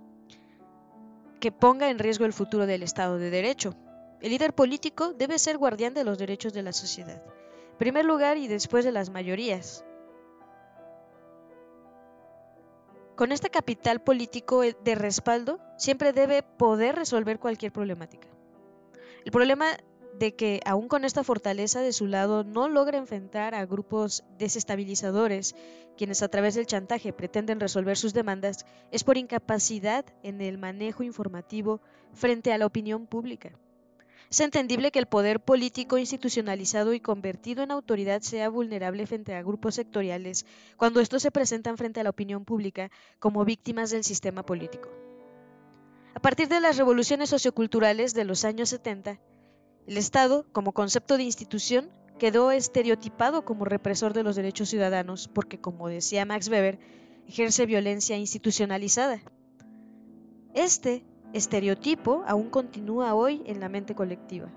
que 1.40 1.52
ponga 1.52 1.90
en 1.90 2.00
riesgo 2.00 2.26
el 2.26 2.34
futuro 2.34 2.66
del 2.66 2.82
Estado 2.82 3.18
de 3.18 3.30
Derecho. 3.30 3.76
El 4.22 4.32
líder 4.32 4.56
político 4.56 5.14
debe 5.14 5.38
ser 5.38 5.58
guardián 5.58 5.94
de 5.94 6.04
los 6.04 6.18
derechos 6.18 6.54
de 6.54 6.64
la 6.64 6.74
sociedad, 6.74 7.22
en 7.72 7.78
primer 7.78 8.06
lugar 8.06 8.38
y 8.38 8.48
después 8.48 8.86
de 8.86 8.92
las 8.92 9.10
mayorías. 9.10 9.86
Con 13.16 13.32
este 13.32 13.50
capital 13.50 14.02
político 14.02 14.62
de 14.62 14.96
respaldo, 14.96 15.60
siempre 15.78 16.14
debe 16.14 16.42
poder 16.42 16.96
resolver 16.96 17.40
cualquier 17.40 17.72
problemática. 17.72 18.28
El 19.26 19.32
problema 19.32 19.68
de 20.20 20.36
que 20.36 20.62
aún 20.66 20.88
con 20.88 21.04
esta 21.04 21.24
fortaleza 21.24 21.82
de 21.82 21.94
su 21.94 22.08
lado 22.08 22.44
no 22.44 22.70
logra 22.70 22.98
enfrentar 22.98 23.54
a 23.54 23.66
grupos 23.66 24.24
desestabilizadores, 24.38 25.56
quienes 25.98 26.22
a 26.22 26.30
través 26.30 26.56
del 26.56 26.68
chantaje 26.68 27.14
pretenden 27.14 27.60
resolver 27.60 27.98
sus 27.98 28.14
demandas, 28.14 28.66
es 28.92 29.04
por 29.04 29.18
incapacidad 29.18 30.06
en 30.24 30.42
el 30.42 30.58
manejo 30.58 31.04
informativo 31.04 31.82
frente 32.14 32.54
a 32.54 32.58
la 32.58 32.66
opinión 32.66 33.08
pública. 33.08 33.52
Es 34.30 34.40
entendible 34.40 34.92
que 34.92 35.00
el 35.00 35.06
poder 35.06 35.40
político 35.40 35.98
institucionalizado 35.98 36.94
y 36.94 37.00
convertido 37.00 37.64
en 37.64 37.72
autoridad 37.72 38.22
sea 38.22 38.50
vulnerable 38.50 39.06
frente 39.06 39.36
a 39.36 39.44
grupos 39.44 39.76
sectoriales 39.76 40.46
cuando 40.78 41.00
estos 41.00 41.22
se 41.22 41.32
presentan 41.32 41.78
frente 41.78 42.00
a 42.00 42.04
la 42.04 42.10
opinión 42.10 42.44
pública 42.44 42.90
como 43.20 43.46
víctimas 43.46 43.92
del 43.92 44.04
sistema 44.04 44.44
político. 44.44 44.90
A 46.16 46.20
partir 46.20 46.48
de 46.48 46.60
las 46.60 46.78
revoluciones 46.78 47.30
socioculturales 47.30 48.14
de 48.14 48.26
los 48.26 48.46
años 48.46 48.70
70, 48.70 49.20
el 49.88 49.98
Estado, 49.98 50.46
como 50.52 50.72
concepto 50.72 51.18
de 51.18 51.24
institución, 51.24 51.90
quedó 52.18 52.52
estereotipado 52.52 53.46
como 53.46 53.66
represor 53.66 54.14
de 54.14 54.24
los 54.24 54.36
derechos 54.36 54.70
ciudadanos 54.70 55.28
porque, 55.28 55.60
como 55.60 55.88
decía 55.90 56.26
Max 56.26 56.50
Weber, 56.50 56.80
ejerce 57.28 57.66
violencia 57.66 58.18
institucionalizada. 58.18 59.22
Este 60.54 61.04
estereotipo 61.34 62.24
aún 62.26 62.50
continúa 62.50 63.14
hoy 63.14 63.44
en 63.46 63.60
la 63.60 63.70
mente 63.70 63.94
colectiva. 63.94 64.50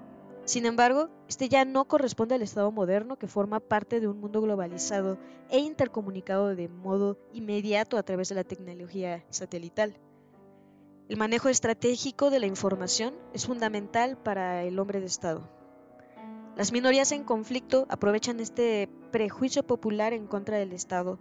Sin 0.44 0.64
embargo, 0.64 1.10
este 1.28 1.50
ya 1.50 1.66
no 1.66 1.84
corresponde 1.86 2.34
al 2.34 2.42
Estado 2.42 2.72
moderno 2.72 3.18
que 3.18 3.26
forma 3.26 3.60
parte 3.60 4.00
de 4.00 4.08
un 4.08 4.18
mundo 4.18 4.40
globalizado 4.40 5.18
e 5.50 5.58
intercomunicado 5.58 6.54
de 6.54 6.68
modo 6.68 7.18
inmediato 7.34 7.98
a 7.98 8.02
través 8.02 8.30
de 8.30 8.36
la 8.36 8.44
tecnología 8.44 9.24
satelital. 9.28 9.98
El 11.08 11.16
manejo 11.16 11.48
estratégico 11.48 12.28
de 12.28 12.38
la 12.38 12.46
información 12.46 13.14
es 13.32 13.46
fundamental 13.46 14.18
para 14.18 14.64
el 14.64 14.78
hombre 14.78 15.00
de 15.00 15.06
Estado. 15.06 15.48
Las 16.54 16.70
minorías 16.70 17.12
en 17.12 17.24
conflicto 17.24 17.86
aprovechan 17.88 18.40
este 18.40 18.90
prejuicio 19.10 19.62
popular 19.62 20.12
en 20.12 20.26
contra 20.26 20.58
del 20.58 20.74
Estado 20.74 21.18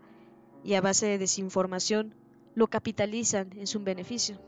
y 0.62 0.74
a 0.74 0.82
base 0.82 1.06
de 1.06 1.18
desinformación 1.18 2.16
lo 2.54 2.68
capitalizan 2.68 3.54
en 3.54 3.66
su 3.66 3.80
beneficio. 3.80 4.42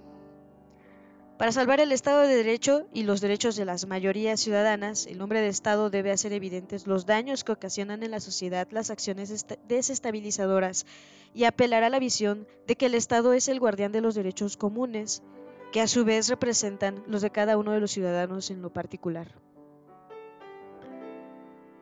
Para 1.39 1.53
salvar 1.53 1.79
el 1.79 1.93
Estado 1.93 2.19
de 2.23 2.35
Derecho 2.35 2.89
y 2.93 3.03
los 3.03 3.21
derechos 3.21 3.55
de 3.55 3.63
las 3.63 3.87
mayorías 3.87 4.41
ciudadanas, 4.41 5.07
el 5.07 5.21
hombre 5.21 5.39
de 5.39 5.47
Estado 5.47 5.89
debe 5.89 6.11
hacer 6.11 6.33
evidentes 6.33 6.85
los 6.85 7.05
daños 7.05 7.45
que 7.45 7.53
ocasionan 7.53 8.03
en 8.03 8.11
la 8.11 8.19
sociedad 8.19 8.67
las 8.71 8.89
acciones 8.89 9.45
desestabilizadoras 9.65 10.85
y 11.33 11.45
apelar 11.45 11.83
a 11.83 11.89
la 11.89 11.99
visión 11.99 12.45
de 12.67 12.75
que 12.75 12.87
el 12.87 12.93
Estado 12.93 13.31
es 13.31 13.47
el 13.47 13.61
guardián 13.61 13.93
de 13.93 14.01
los 14.01 14.15
derechos 14.15 14.57
comunes, 14.57 15.23
que 15.71 15.79
a 15.79 15.87
su 15.87 16.03
vez 16.03 16.27
representan 16.27 17.05
los 17.07 17.21
de 17.21 17.29
cada 17.29 17.57
uno 17.57 17.71
de 17.71 17.79
los 17.79 17.91
ciudadanos 17.91 18.51
en 18.51 18.61
lo 18.61 18.73
particular. 18.73 19.33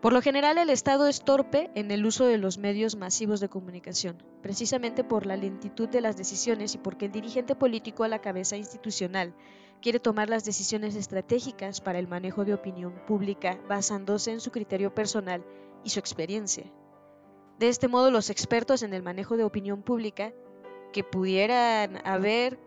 Por 0.02 0.14
lo 0.14 0.22
general, 0.22 0.60
el 0.60 0.70
Estado 0.70 1.08
es 1.08 1.22
torpe 1.22 1.72
en 1.74 1.90
el 1.90 2.06
uso 2.06 2.26
de 2.26 2.38
los 2.38 2.60
medios 2.60 2.96
masivos 2.96 3.40
de 3.40 3.50
comunicación, 3.50 4.22
precisamente 4.44 5.04
por 5.04 5.26
la 5.26 5.36
lentitud 5.36 5.90
de 5.90 6.02
las 6.02 6.18
decisiones 6.18 6.76
y 6.76 6.78
porque 6.78 7.06
el 7.06 7.12
dirigente 7.12 7.56
político 7.56 8.04
a 8.04 8.08
la 8.08 8.22
cabeza 8.22 8.58
institucional 8.58 9.34
quiere 9.82 10.00
tomar 10.00 10.30
las 10.30 10.46
decisiones 10.46 10.96
estratégicas 10.96 11.82
para 11.82 11.98
el 11.98 12.08
manejo 12.08 12.46
de 12.46 12.54
opinión 12.54 12.94
pública 13.08 13.60
basándose 13.68 14.32
en 14.32 14.40
su 14.40 14.52
criterio 14.52 14.94
personal 14.94 15.44
y 15.84 15.90
su 15.90 16.00
experiencia. 16.00 16.66
De 17.58 17.68
este 17.68 17.88
modo, 17.88 18.12
los 18.12 18.30
expertos 18.30 18.84
en 18.84 18.94
el 18.94 19.02
manejo 19.02 19.36
de 19.36 19.44
opinión 19.46 19.82
pública, 19.82 20.32
que 20.94 21.04
pudieran 21.04 22.06
haber 22.06 22.60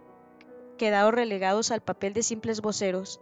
quedado 0.79 1.13
relegados 1.13 1.71
al 1.71 1.81
papel 1.81 2.13
de 2.13 2.25
simples 2.25 2.61
voceros, 2.61 3.21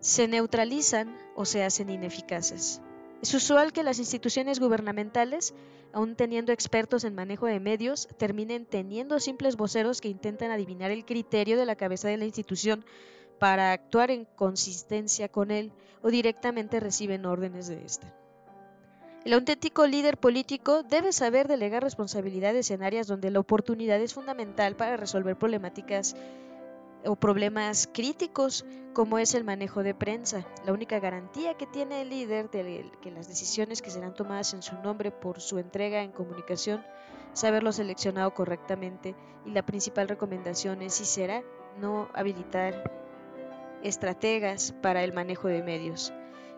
se 0.00 0.26
neutralizan 0.26 1.16
o 1.34 1.44
se 1.44 1.64
hacen 1.64 1.90
ineficaces. 1.90 2.80
Es 3.22 3.34
usual 3.34 3.72
que 3.72 3.84
las 3.84 3.98
instituciones 3.98 4.58
gubernamentales, 4.58 5.54
aun 5.92 6.16
teniendo 6.16 6.52
expertos 6.52 7.04
en 7.04 7.14
manejo 7.14 7.46
de 7.46 7.60
medios, 7.60 8.08
terminen 8.18 8.66
teniendo 8.66 9.20
simples 9.20 9.56
voceros 9.56 10.00
que 10.00 10.08
intentan 10.08 10.50
adivinar 10.50 10.90
el 10.90 11.04
criterio 11.04 11.56
de 11.56 11.66
la 11.66 11.76
cabeza 11.76 12.08
de 12.08 12.16
la 12.16 12.24
institución 12.24 12.84
para 13.38 13.72
actuar 13.72 14.10
en 14.10 14.24
consistencia 14.24 15.28
con 15.28 15.50
él 15.50 15.72
o 16.02 16.10
directamente 16.10 16.80
reciben 16.80 17.26
órdenes 17.26 17.68
de 17.68 17.84
ésta. 17.84 18.12
El 19.24 19.34
auténtico 19.34 19.86
líder 19.86 20.18
político 20.18 20.82
debe 20.82 21.12
saber 21.12 21.46
delegar 21.46 21.84
responsabilidades 21.84 22.72
en 22.72 22.82
áreas 22.82 23.06
donde 23.06 23.30
la 23.30 23.38
oportunidad 23.38 24.00
es 24.00 24.14
fundamental 24.14 24.74
para 24.74 24.96
resolver 24.96 25.36
problemáticas 25.36 26.16
o 27.04 27.16
problemas 27.16 27.88
críticos 27.92 28.64
como 28.92 29.18
es 29.18 29.34
el 29.34 29.44
manejo 29.44 29.82
de 29.82 29.94
prensa. 29.94 30.44
La 30.64 30.72
única 30.72 31.00
garantía 31.00 31.54
que 31.54 31.66
tiene 31.66 32.02
el 32.02 32.10
líder 32.10 32.50
de 32.50 32.90
que 33.00 33.10
las 33.10 33.28
decisiones 33.28 33.82
que 33.82 33.90
serán 33.90 34.14
tomadas 34.14 34.54
en 34.54 34.62
su 34.62 34.74
nombre 34.82 35.10
por 35.10 35.40
su 35.40 35.58
entrega 35.58 36.02
en 36.02 36.12
comunicación 36.12 36.84
es 37.32 37.44
haberlo 37.44 37.72
seleccionado 37.72 38.34
correctamente 38.34 39.14
y 39.46 39.50
la 39.50 39.64
principal 39.64 40.08
recomendación 40.08 40.82
es 40.82 40.94
si 40.94 41.04
será 41.04 41.42
no 41.80 42.08
habilitar 42.12 42.90
estrategas 43.82 44.72
para 44.82 45.02
el 45.02 45.12
manejo 45.12 45.48
de 45.48 45.62
medios. 45.62 46.12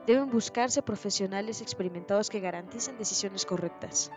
Deben 0.07 0.31
buscarse 0.31 0.83
profesionales 0.83 1.63
experimentados 1.63 2.29
que 2.29 2.41
garanticen 2.41 2.99
decisiones 2.99 3.47
correctas. 3.47 4.11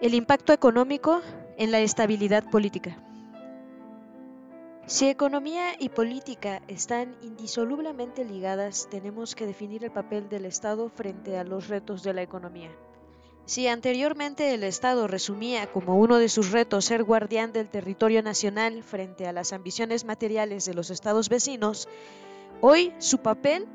El 0.00 0.14
impacto 0.14 0.52
económico 0.52 1.20
en 1.56 1.70
la 1.70 1.80
estabilidad 1.80 2.48
política. 2.50 2.96
Si 4.88 5.06
economía 5.06 5.74
y 5.78 5.90
política 5.90 6.62
están 6.66 7.14
indisolublemente 7.20 8.24
ligadas, 8.24 8.88
tenemos 8.90 9.34
que 9.34 9.44
definir 9.44 9.84
el 9.84 9.90
papel 9.90 10.30
del 10.30 10.46
Estado 10.46 10.88
frente 10.88 11.36
a 11.36 11.44
los 11.44 11.68
retos 11.68 12.02
de 12.02 12.14
la 12.14 12.22
economía. 12.22 12.70
Si 13.44 13.68
anteriormente 13.68 14.54
el 14.54 14.64
Estado 14.64 15.06
resumía 15.06 15.70
como 15.70 15.98
uno 15.98 16.16
de 16.16 16.30
sus 16.30 16.52
retos 16.52 16.86
ser 16.86 17.04
guardián 17.04 17.52
del 17.52 17.68
territorio 17.68 18.22
nacional 18.22 18.82
frente 18.82 19.26
a 19.26 19.34
las 19.34 19.52
ambiciones 19.52 20.06
materiales 20.06 20.64
de 20.64 20.72
los 20.72 20.88
estados 20.88 21.28
vecinos, 21.28 21.86
hoy 22.62 22.94
su 22.96 23.18
papel 23.18 23.66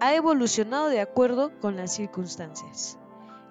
ha 0.00 0.16
evolucionado 0.16 0.88
de 0.88 1.00
acuerdo 1.00 1.52
con 1.60 1.76
las 1.76 1.94
circunstancias. 1.94 2.98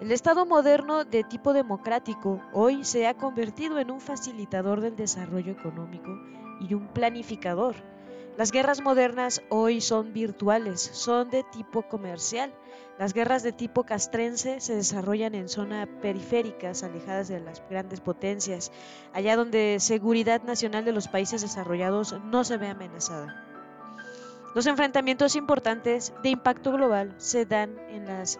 El 0.02 0.12
Estado 0.12 0.44
moderno 0.44 1.06
de 1.06 1.24
tipo 1.24 1.54
democrático 1.54 2.42
hoy 2.52 2.84
se 2.84 3.06
ha 3.06 3.14
convertido 3.14 3.78
en 3.78 3.90
un 3.90 4.02
facilitador 4.02 4.82
del 4.82 4.96
desarrollo 4.96 5.52
económico 5.52 6.10
y 6.60 6.74
un 6.74 6.88
planificador. 6.88 7.76
Las 8.36 8.52
guerras 8.52 8.82
modernas 8.82 9.42
hoy 9.48 9.80
son 9.80 10.12
virtuales, 10.12 10.80
son 10.80 11.30
de 11.30 11.42
tipo 11.42 11.82
comercial. 11.88 12.52
Las 12.98 13.14
guerras 13.14 13.42
de 13.42 13.52
tipo 13.52 13.84
castrense 13.84 14.60
se 14.60 14.74
desarrollan 14.74 15.34
en 15.34 15.48
zonas 15.48 15.88
periféricas, 16.02 16.82
alejadas 16.82 17.28
de 17.28 17.40
las 17.40 17.62
grandes 17.70 18.00
potencias, 18.00 18.72
allá 19.14 19.36
donde 19.36 19.78
seguridad 19.80 20.42
nacional 20.42 20.84
de 20.84 20.92
los 20.92 21.08
países 21.08 21.40
desarrollados 21.40 22.14
no 22.24 22.44
se 22.44 22.58
ve 22.58 22.68
amenazada. 22.68 23.42
Los 24.54 24.66
enfrentamientos 24.66 25.36
importantes 25.36 26.14
de 26.22 26.30
impacto 26.30 26.72
global 26.72 27.14
se 27.18 27.44
dan 27.44 27.78
en 27.90 28.06
las, 28.06 28.38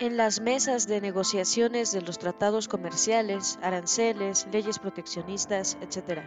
en 0.00 0.16
las 0.16 0.40
mesas 0.40 0.86
de 0.86 1.02
negociaciones 1.02 1.92
de 1.92 2.00
los 2.00 2.18
tratados 2.18 2.68
comerciales, 2.68 3.58
aranceles, 3.62 4.46
leyes 4.50 4.78
proteccionistas, 4.78 5.76
etc. 5.82 6.22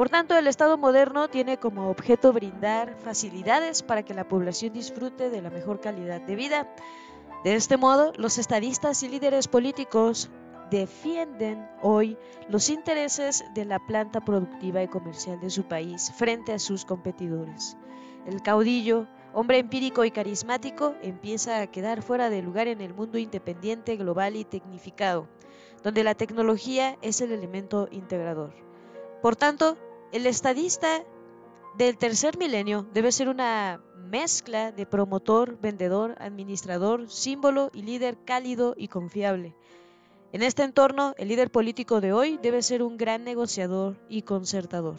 Por 0.00 0.08
tanto, 0.08 0.34
el 0.34 0.46
Estado 0.46 0.78
moderno 0.78 1.28
tiene 1.28 1.58
como 1.58 1.90
objeto 1.90 2.32
brindar 2.32 2.96
facilidades 3.00 3.82
para 3.82 4.02
que 4.02 4.14
la 4.14 4.26
población 4.26 4.72
disfrute 4.72 5.28
de 5.28 5.42
la 5.42 5.50
mejor 5.50 5.78
calidad 5.78 6.22
de 6.22 6.36
vida. 6.36 6.74
De 7.44 7.54
este 7.54 7.76
modo, 7.76 8.14
los 8.16 8.38
estadistas 8.38 9.02
y 9.02 9.10
líderes 9.10 9.46
políticos 9.46 10.30
defienden 10.70 11.68
hoy 11.82 12.16
los 12.48 12.70
intereses 12.70 13.44
de 13.52 13.66
la 13.66 13.78
planta 13.78 14.24
productiva 14.24 14.82
y 14.82 14.88
comercial 14.88 15.38
de 15.38 15.50
su 15.50 15.64
país 15.64 16.10
frente 16.16 16.54
a 16.54 16.58
sus 16.58 16.86
competidores. 16.86 17.76
El 18.24 18.40
caudillo, 18.40 19.06
hombre 19.34 19.58
empírico 19.58 20.06
y 20.06 20.10
carismático, 20.10 20.94
empieza 21.02 21.60
a 21.60 21.66
quedar 21.66 22.00
fuera 22.00 22.30
de 22.30 22.40
lugar 22.40 22.68
en 22.68 22.80
el 22.80 22.94
mundo 22.94 23.18
independiente, 23.18 23.96
global 23.96 24.36
y 24.36 24.46
tecnificado, 24.46 25.28
donde 25.82 26.04
la 26.04 26.14
tecnología 26.14 26.96
es 27.02 27.20
el 27.20 27.32
elemento 27.32 27.86
integrador. 27.90 28.54
Por 29.20 29.36
tanto, 29.36 29.76
el 30.12 30.26
estadista 30.26 31.04
del 31.76 31.96
tercer 31.96 32.36
milenio 32.36 32.86
debe 32.92 33.12
ser 33.12 33.28
una 33.28 33.80
mezcla 33.96 34.72
de 34.72 34.86
promotor, 34.86 35.58
vendedor, 35.60 36.16
administrador, 36.18 37.08
símbolo 37.08 37.70
y 37.72 37.82
líder 37.82 38.18
cálido 38.24 38.74
y 38.76 38.88
confiable. 38.88 39.54
En 40.32 40.42
este 40.42 40.62
entorno, 40.62 41.14
el 41.16 41.28
líder 41.28 41.50
político 41.50 42.00
de 42.00 42.12
hoy 42.12 42.38
debe 42.42 42.62
ser 42.62 42.82
un 42.82 42.96
gran 42.96 43.24
negociador 43.24 43.96
y 44.08 44.22
concertador. 44.22 44.98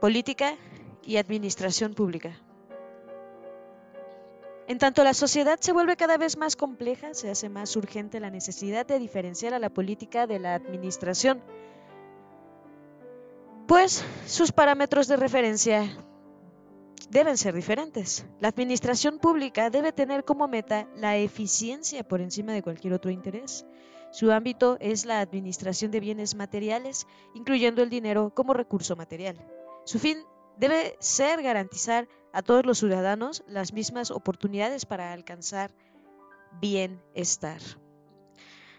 Política 0.00 0.56
y 1.02 1.16
administración 1.16 1.94
pública. 1.94 2.40
En 4.68 4.78
tanto 4.78 5.04
la 5.04 5.14
sociedad 5.14 5.58
se 5.60 5.72
vuelve 5.72 5.96
cada 5.96 6.18
vez 6.18 6.36
más 6.36 6.56
compleja, 6.56 7.14
se 7.14 7.30
hace 7.30 7.48
más 7.48 7.76
urgente 7.76 8.18
la 8.18 8.30
necesidad 8.30 8.84
de 8.84 8.98
diferenciar 8.98 9.54
a 9.54 9.60
la 9.60 9.70
política 9.70 10.26
de 10.26 10.40
la 10.40 10.54
administración 10.54 11.40
pues 13.66 14.04
sus 14.26 14.52
parámetros 14.52 15.08
de 15.08 15.16
referencia 15.16 15.96
deben 17.10 17.36
ser 17.36 17.54
diferentes. 17.54 18.26
La 18.40 18.48
administración 18.48 19.18
pública 19.18 19.70
debe 19.70 19.92
tener 19.92 20.24
como 20.24 20.48
meta 20.48 20.88
la 20.96 21.16
eficiencia 21.16 22.04
por 22.04 22.20
encima 22.20 22.52
de 22.52 22.62
cualquier 22.62 22.92
otro 22.92 23.10
interés. 23.10 23.66
Su 24.12 24.30
ámbito 24.32 24.76
es 24.80 25.04
la 25.04 25.20
administración 25.20 25.90
de 25.90 26.00
bienes 26.00 26.34
materiales, 26.34 27.06
incluyendo 27.34 27.82
el 27.82 27.90
dinero 27.90 28.32
como 28.34 28.54
recurso 28.54 28.96
material. 28.96 29.36
Su 29.84 29.98
fin 29.98 30.18
debe 30.56 30.96
ser 31.00 31.42
garantizar 31.42 32.08
a 32.32 32.42
todos 32.42 32.64
los 32.64 32.78
ciudadanos 32.78 33.42
las 33.46 33.72
mismas 33.72 34.10
oportunidades 34.10 34.86
para 34.86 35.12
alcanzar 35.12 35.72
bienestar. 36.60 37.60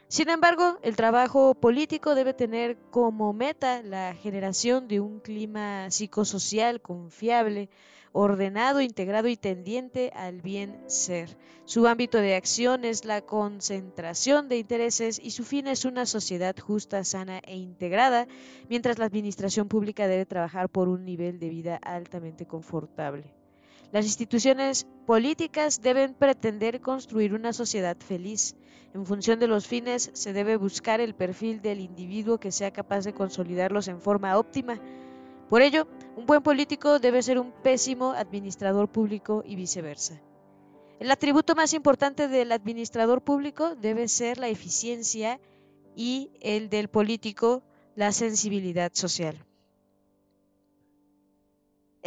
Sin 0.09 0.29
embargo, 0.29 0.77
el 0.83 0.95
trabajo 0.95 1.53
político 1.53 2.15
debe 2.15 2.33
tener 2.33 2.77
como 2.91 3.33
meta 3.33 3.81
la 3.83 4.13
generación 4.15 4.87
de 4.87 5.01
un 5.01 5.19
clima 5.19 5.91
psicosocial 5.91 6.79
confiable, 6.79 7.69
ordenado, 8.13 8.79
integrado 8.79 9.27
y 9.27 9.35
tendiente 9.35 10.13
al 10.15 10.41
bien 10.41 10.81
ser. 10.87 11.37
Su 11.65 11.87
ámbito 11.87 12.19
de 12.19 12.35
acción 12.35 12.85
es 12.85 13.03
la 13.03 13.21
concentración 13.21 14.47
de 14.47 14.59
intereses 14.59 15.19
y 15.21 15.31
su 15.31 15.43
fin 15.43 15.67
es 15.67 15.83
una 15.83 16.05
sociedad 16.05 16.55
justa, 16.57 17.03
sana 17.03 17.39
e 17.39 17.57
integrada, 17.57 18.27
mientras 18.69 18.99
la 18.99 19.05
administración 19.05 19.67
pública 19.67 20.07
debe 20.07 20.25
trabajar 20.25 20.69
por 20.69 20.87
un 20.87 21.03
nivel 21.03 21.37
de 21.37 21.49
vida 21.49 21.75
altamente 21.83 22.45
confortable. 22.45 23.36
Las 23.91 24.05
instituciones 24.05 24.85
políticas 25.05 25.81
deben 25.81 26.13
pretender 26.13 26.81
construir 26.81 27.33
una 27.33 27.53
sociedad 27.53 27.95
feliz. 27.97 28.55
En 28.93 29.05
función 29.05 29.39
de 29.39 29.47
los 29.47 29.65
fines 29.65 30.11
se 30.13 30.33
debe 30.33 30.57
buscar 30.57 30.99
el 30.99 31.15
perfil 31.15 31.61
del 31.61 31.79
individuo 31.79 32.37
que 32.37 32.51
sea 32.51 32.71
capaz 32.71 33.05
de 33.05 33.13
consolidarlos 33.13 33.87
en 33.87 34.01
forma 34.01 34.37
óptima. 34.37 34.81
Por 35.49 35.61
ello, 35.61 35.87
un 36.17 36.25
buen 36.25 36.43
político 36.43 36.99
debe 36.99 37.23
ser 37.23 37.39
un 37.39 37.53
pésimo 37.63 38.11
administrador 38.11 38.89
público 38.89 39.43
y 39.45 39.55
viceversa. 39.55 40.21
El 40.99 41.09
atributo 41.11 41.55
más 41.55 41.73
importante 41.73 42.27
del 42.27 42.51
administrador 42.51 43.21
público 43.21 43.75
debe 43.75 44.09
ser 44.09 44.37
la 44.37 44.49
eficiencia 44.49 45.39
y 45.95 46.31
el 46.41 46.69
del 46.69 46.89
político 46.89 47.63
la 47.95 48.11
sensibilidad 48.11 48.91
social. 48.93 49.46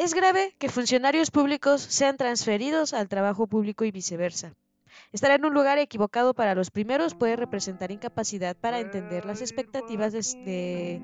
Es 0.01 0.15
grave 0.15 0.55
que 0.59 0.71
funcionarios 0.71 1.31
públicos 1.31 1.83
sean 1.83 2.17
transferidos 2.17 2.95
al 2.95 3.07
trabajo 3.07 3.47
público 3.47 3.85
y 3.85 3.91
viceversa. 3.91 4.55
Estar 5.13 5.31
en 5.33 5.45
un 5.45 5.53
lugar 5.53 5.77
equivocado 5.77 6.33
para 6.33 6.55
los 6.55 6.71
primeros 6.71 7.15
puede 7.15 7.37
representar 7.37 7.91
incapacidad 7.91 8.57
para 8.57 8.81
entender 8.81 9.27
las 9.27 9.43
expectativas 9.43 10.15
de, 10.15 11.03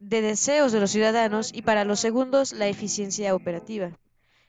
deseos 0.00 0.70
de 0.70 0.80
los 0.80 0.90
ciudadanos 0.90 1.50
y 1.54 1.62
para 1.62 1.84
los 1.84 1.98
segundos 1.98 2.52
la 2.52 2.68
eficiencia 2.68 3.34
operativa. 3.34 3.92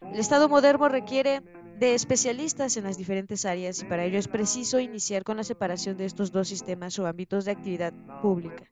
El 0.02 0.19
Estado 0.19 0.49
moderno 0.49 0.89
requiere 0.89 1.41
de 1.80 1.94
especialistas 1.94 2.76
en 2.76 2.84
las 2.84 2.98
diferentes 2.98 3.46
áreas 3.46 3.82
y 3.82 3.86
para 3.86 4.04
ello 4.04 4.20
es 4.20 4.28
preciso 4.28 4.82
iniciar 4.82 5.24
con 5.24 5.38
la 5.38 5.46
separación 5.46 5.96
de 5.96 6.04
estos 6.04 6.30
dos 6.34 6.50
sistemas 6.50 7.00
o 7.00 7.08
ámbitos 7.08 7.46
de 7.46 7.52
actividad 7.52 7.94
pública. 8.22 8.65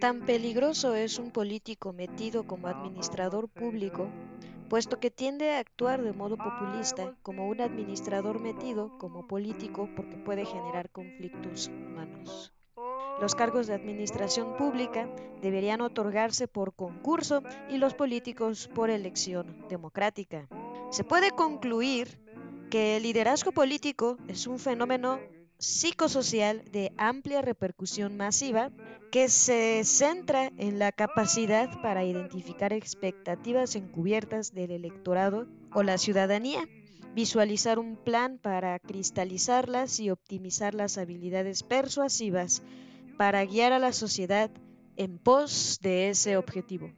Tan 0.00 0.24
peligroso 0.24 0.94
es 0.94 1.18
un 1.18 1.30
político 1.30 1.92
metido 1.92 2.46
como 2.46 2.68
administrador 2.68 3.50
público, 3.50 4.08
puesto 4.70 4.98
que 4.98 5.10
tiende 5.10 5.52
a 5.52 5.58
actuar 5.58 6.02
de 6.02 6.14
modo 6.14 6.38
populista 6.38 7.14
como 7.22 7.48
un 7.48 7.60
administrador 7.60 8.40
metido 8.40 8.96
como 8.96 9.28
político 9.28 9.90
porque 9.94 10.16
puede 10.16 10.46
generar 10.46 10.88
conflictos 10.88 11.68
humanos. 11.68 12.50
Los 13.20 13.34
cargos 13.34 13.66
de 13.66 13.74
administración 13.74 14.56
pública 14.56 15.06
deberían 15.42 15.82
otorgarse 15.82 16.48
por 16.48 16.74
concurso 16.74 17.42
y 17.68 17.76
los 17.76 17.92
políticos 17.92 18.70
por 18.74 18.88
elección 18.88 19.66
democrática. 19.68 20.48
Se 20.90 21.04
puede 21.04 21.30
concluir 21.30 22.23
que 22.74 22.96
el 22.96 23.04
liderazgo 23.04 23.52
político 23.52 24.18
es 24.26 24.48
un 24.48 24.58
fenómeno 24.58 25.20
psicosocial 25.58 26.64
de 26.72 26.92
amplia 26.96 27.40
repercusión 27.40 28.16
masiva 28.16 28.72
que 29.12 29.28
se 29.28 29.84
centra 29.84 30.50
en 30.58 30.80
la 30.80 30.90
capacidad 30.90 31.80
para 31.82 32.02
identificar 32.04 32.72
expectativas 32.72 33.76
encubiertas 33.76 34.52
del 34.52 34.72
electorado 34.72 35.46
o 35.72 35.84
la 35.84 35.98
ciudadanía, 35.98 36.68
visualizar 37.14 37.78
un 37.78 37.94
plan 37.94 38.38
para 38.38 38.76
cristalizarlas 38.80 40.00
y 40.00 40.10
optimizar 40.10 40.74
las 40.74 40.98
habilidades 40.98 41.62
persuasivas 41.62 42.60
para 43.16 43.44
guiar 43.44 43.72
a 43.72 43.78
la 43.78 43.92
sociedad 43.92 44.50
en 44.96 45.18
pos 45.18 45.78
de 45.80 46.08
ese 46.08 46.36
objetivo. 46.36 46.90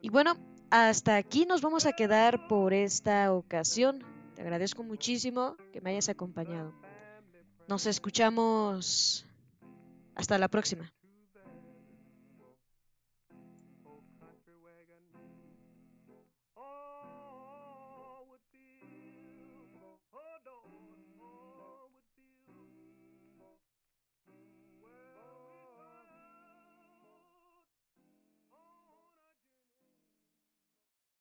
Y 0.00 0.08
bueno, 0.08 0.38
hasta 0.70 1.16
aquí 1.16 1.44
nos 1.44 1.60
vamos 1.60 1.84
a 1.84 1.92
quedar 1.92 2.48
por 2.48 2.72
esta 2.72 3.30
ocasión. 3.34 4.15
Te 4.36 4.42
agradezco 4.42 4.84
muchísimo 4.84 5.56
que 5.72 5.80
me 5.80 5.90
hayas 5.90 6.10
acompañado. 6.10 6.74
Nos 7.68 7.86
escuchamos. 7.86 9.26
Hasta 10.14 10.36
la 10.36 10.48
próxima. 10.48 10.92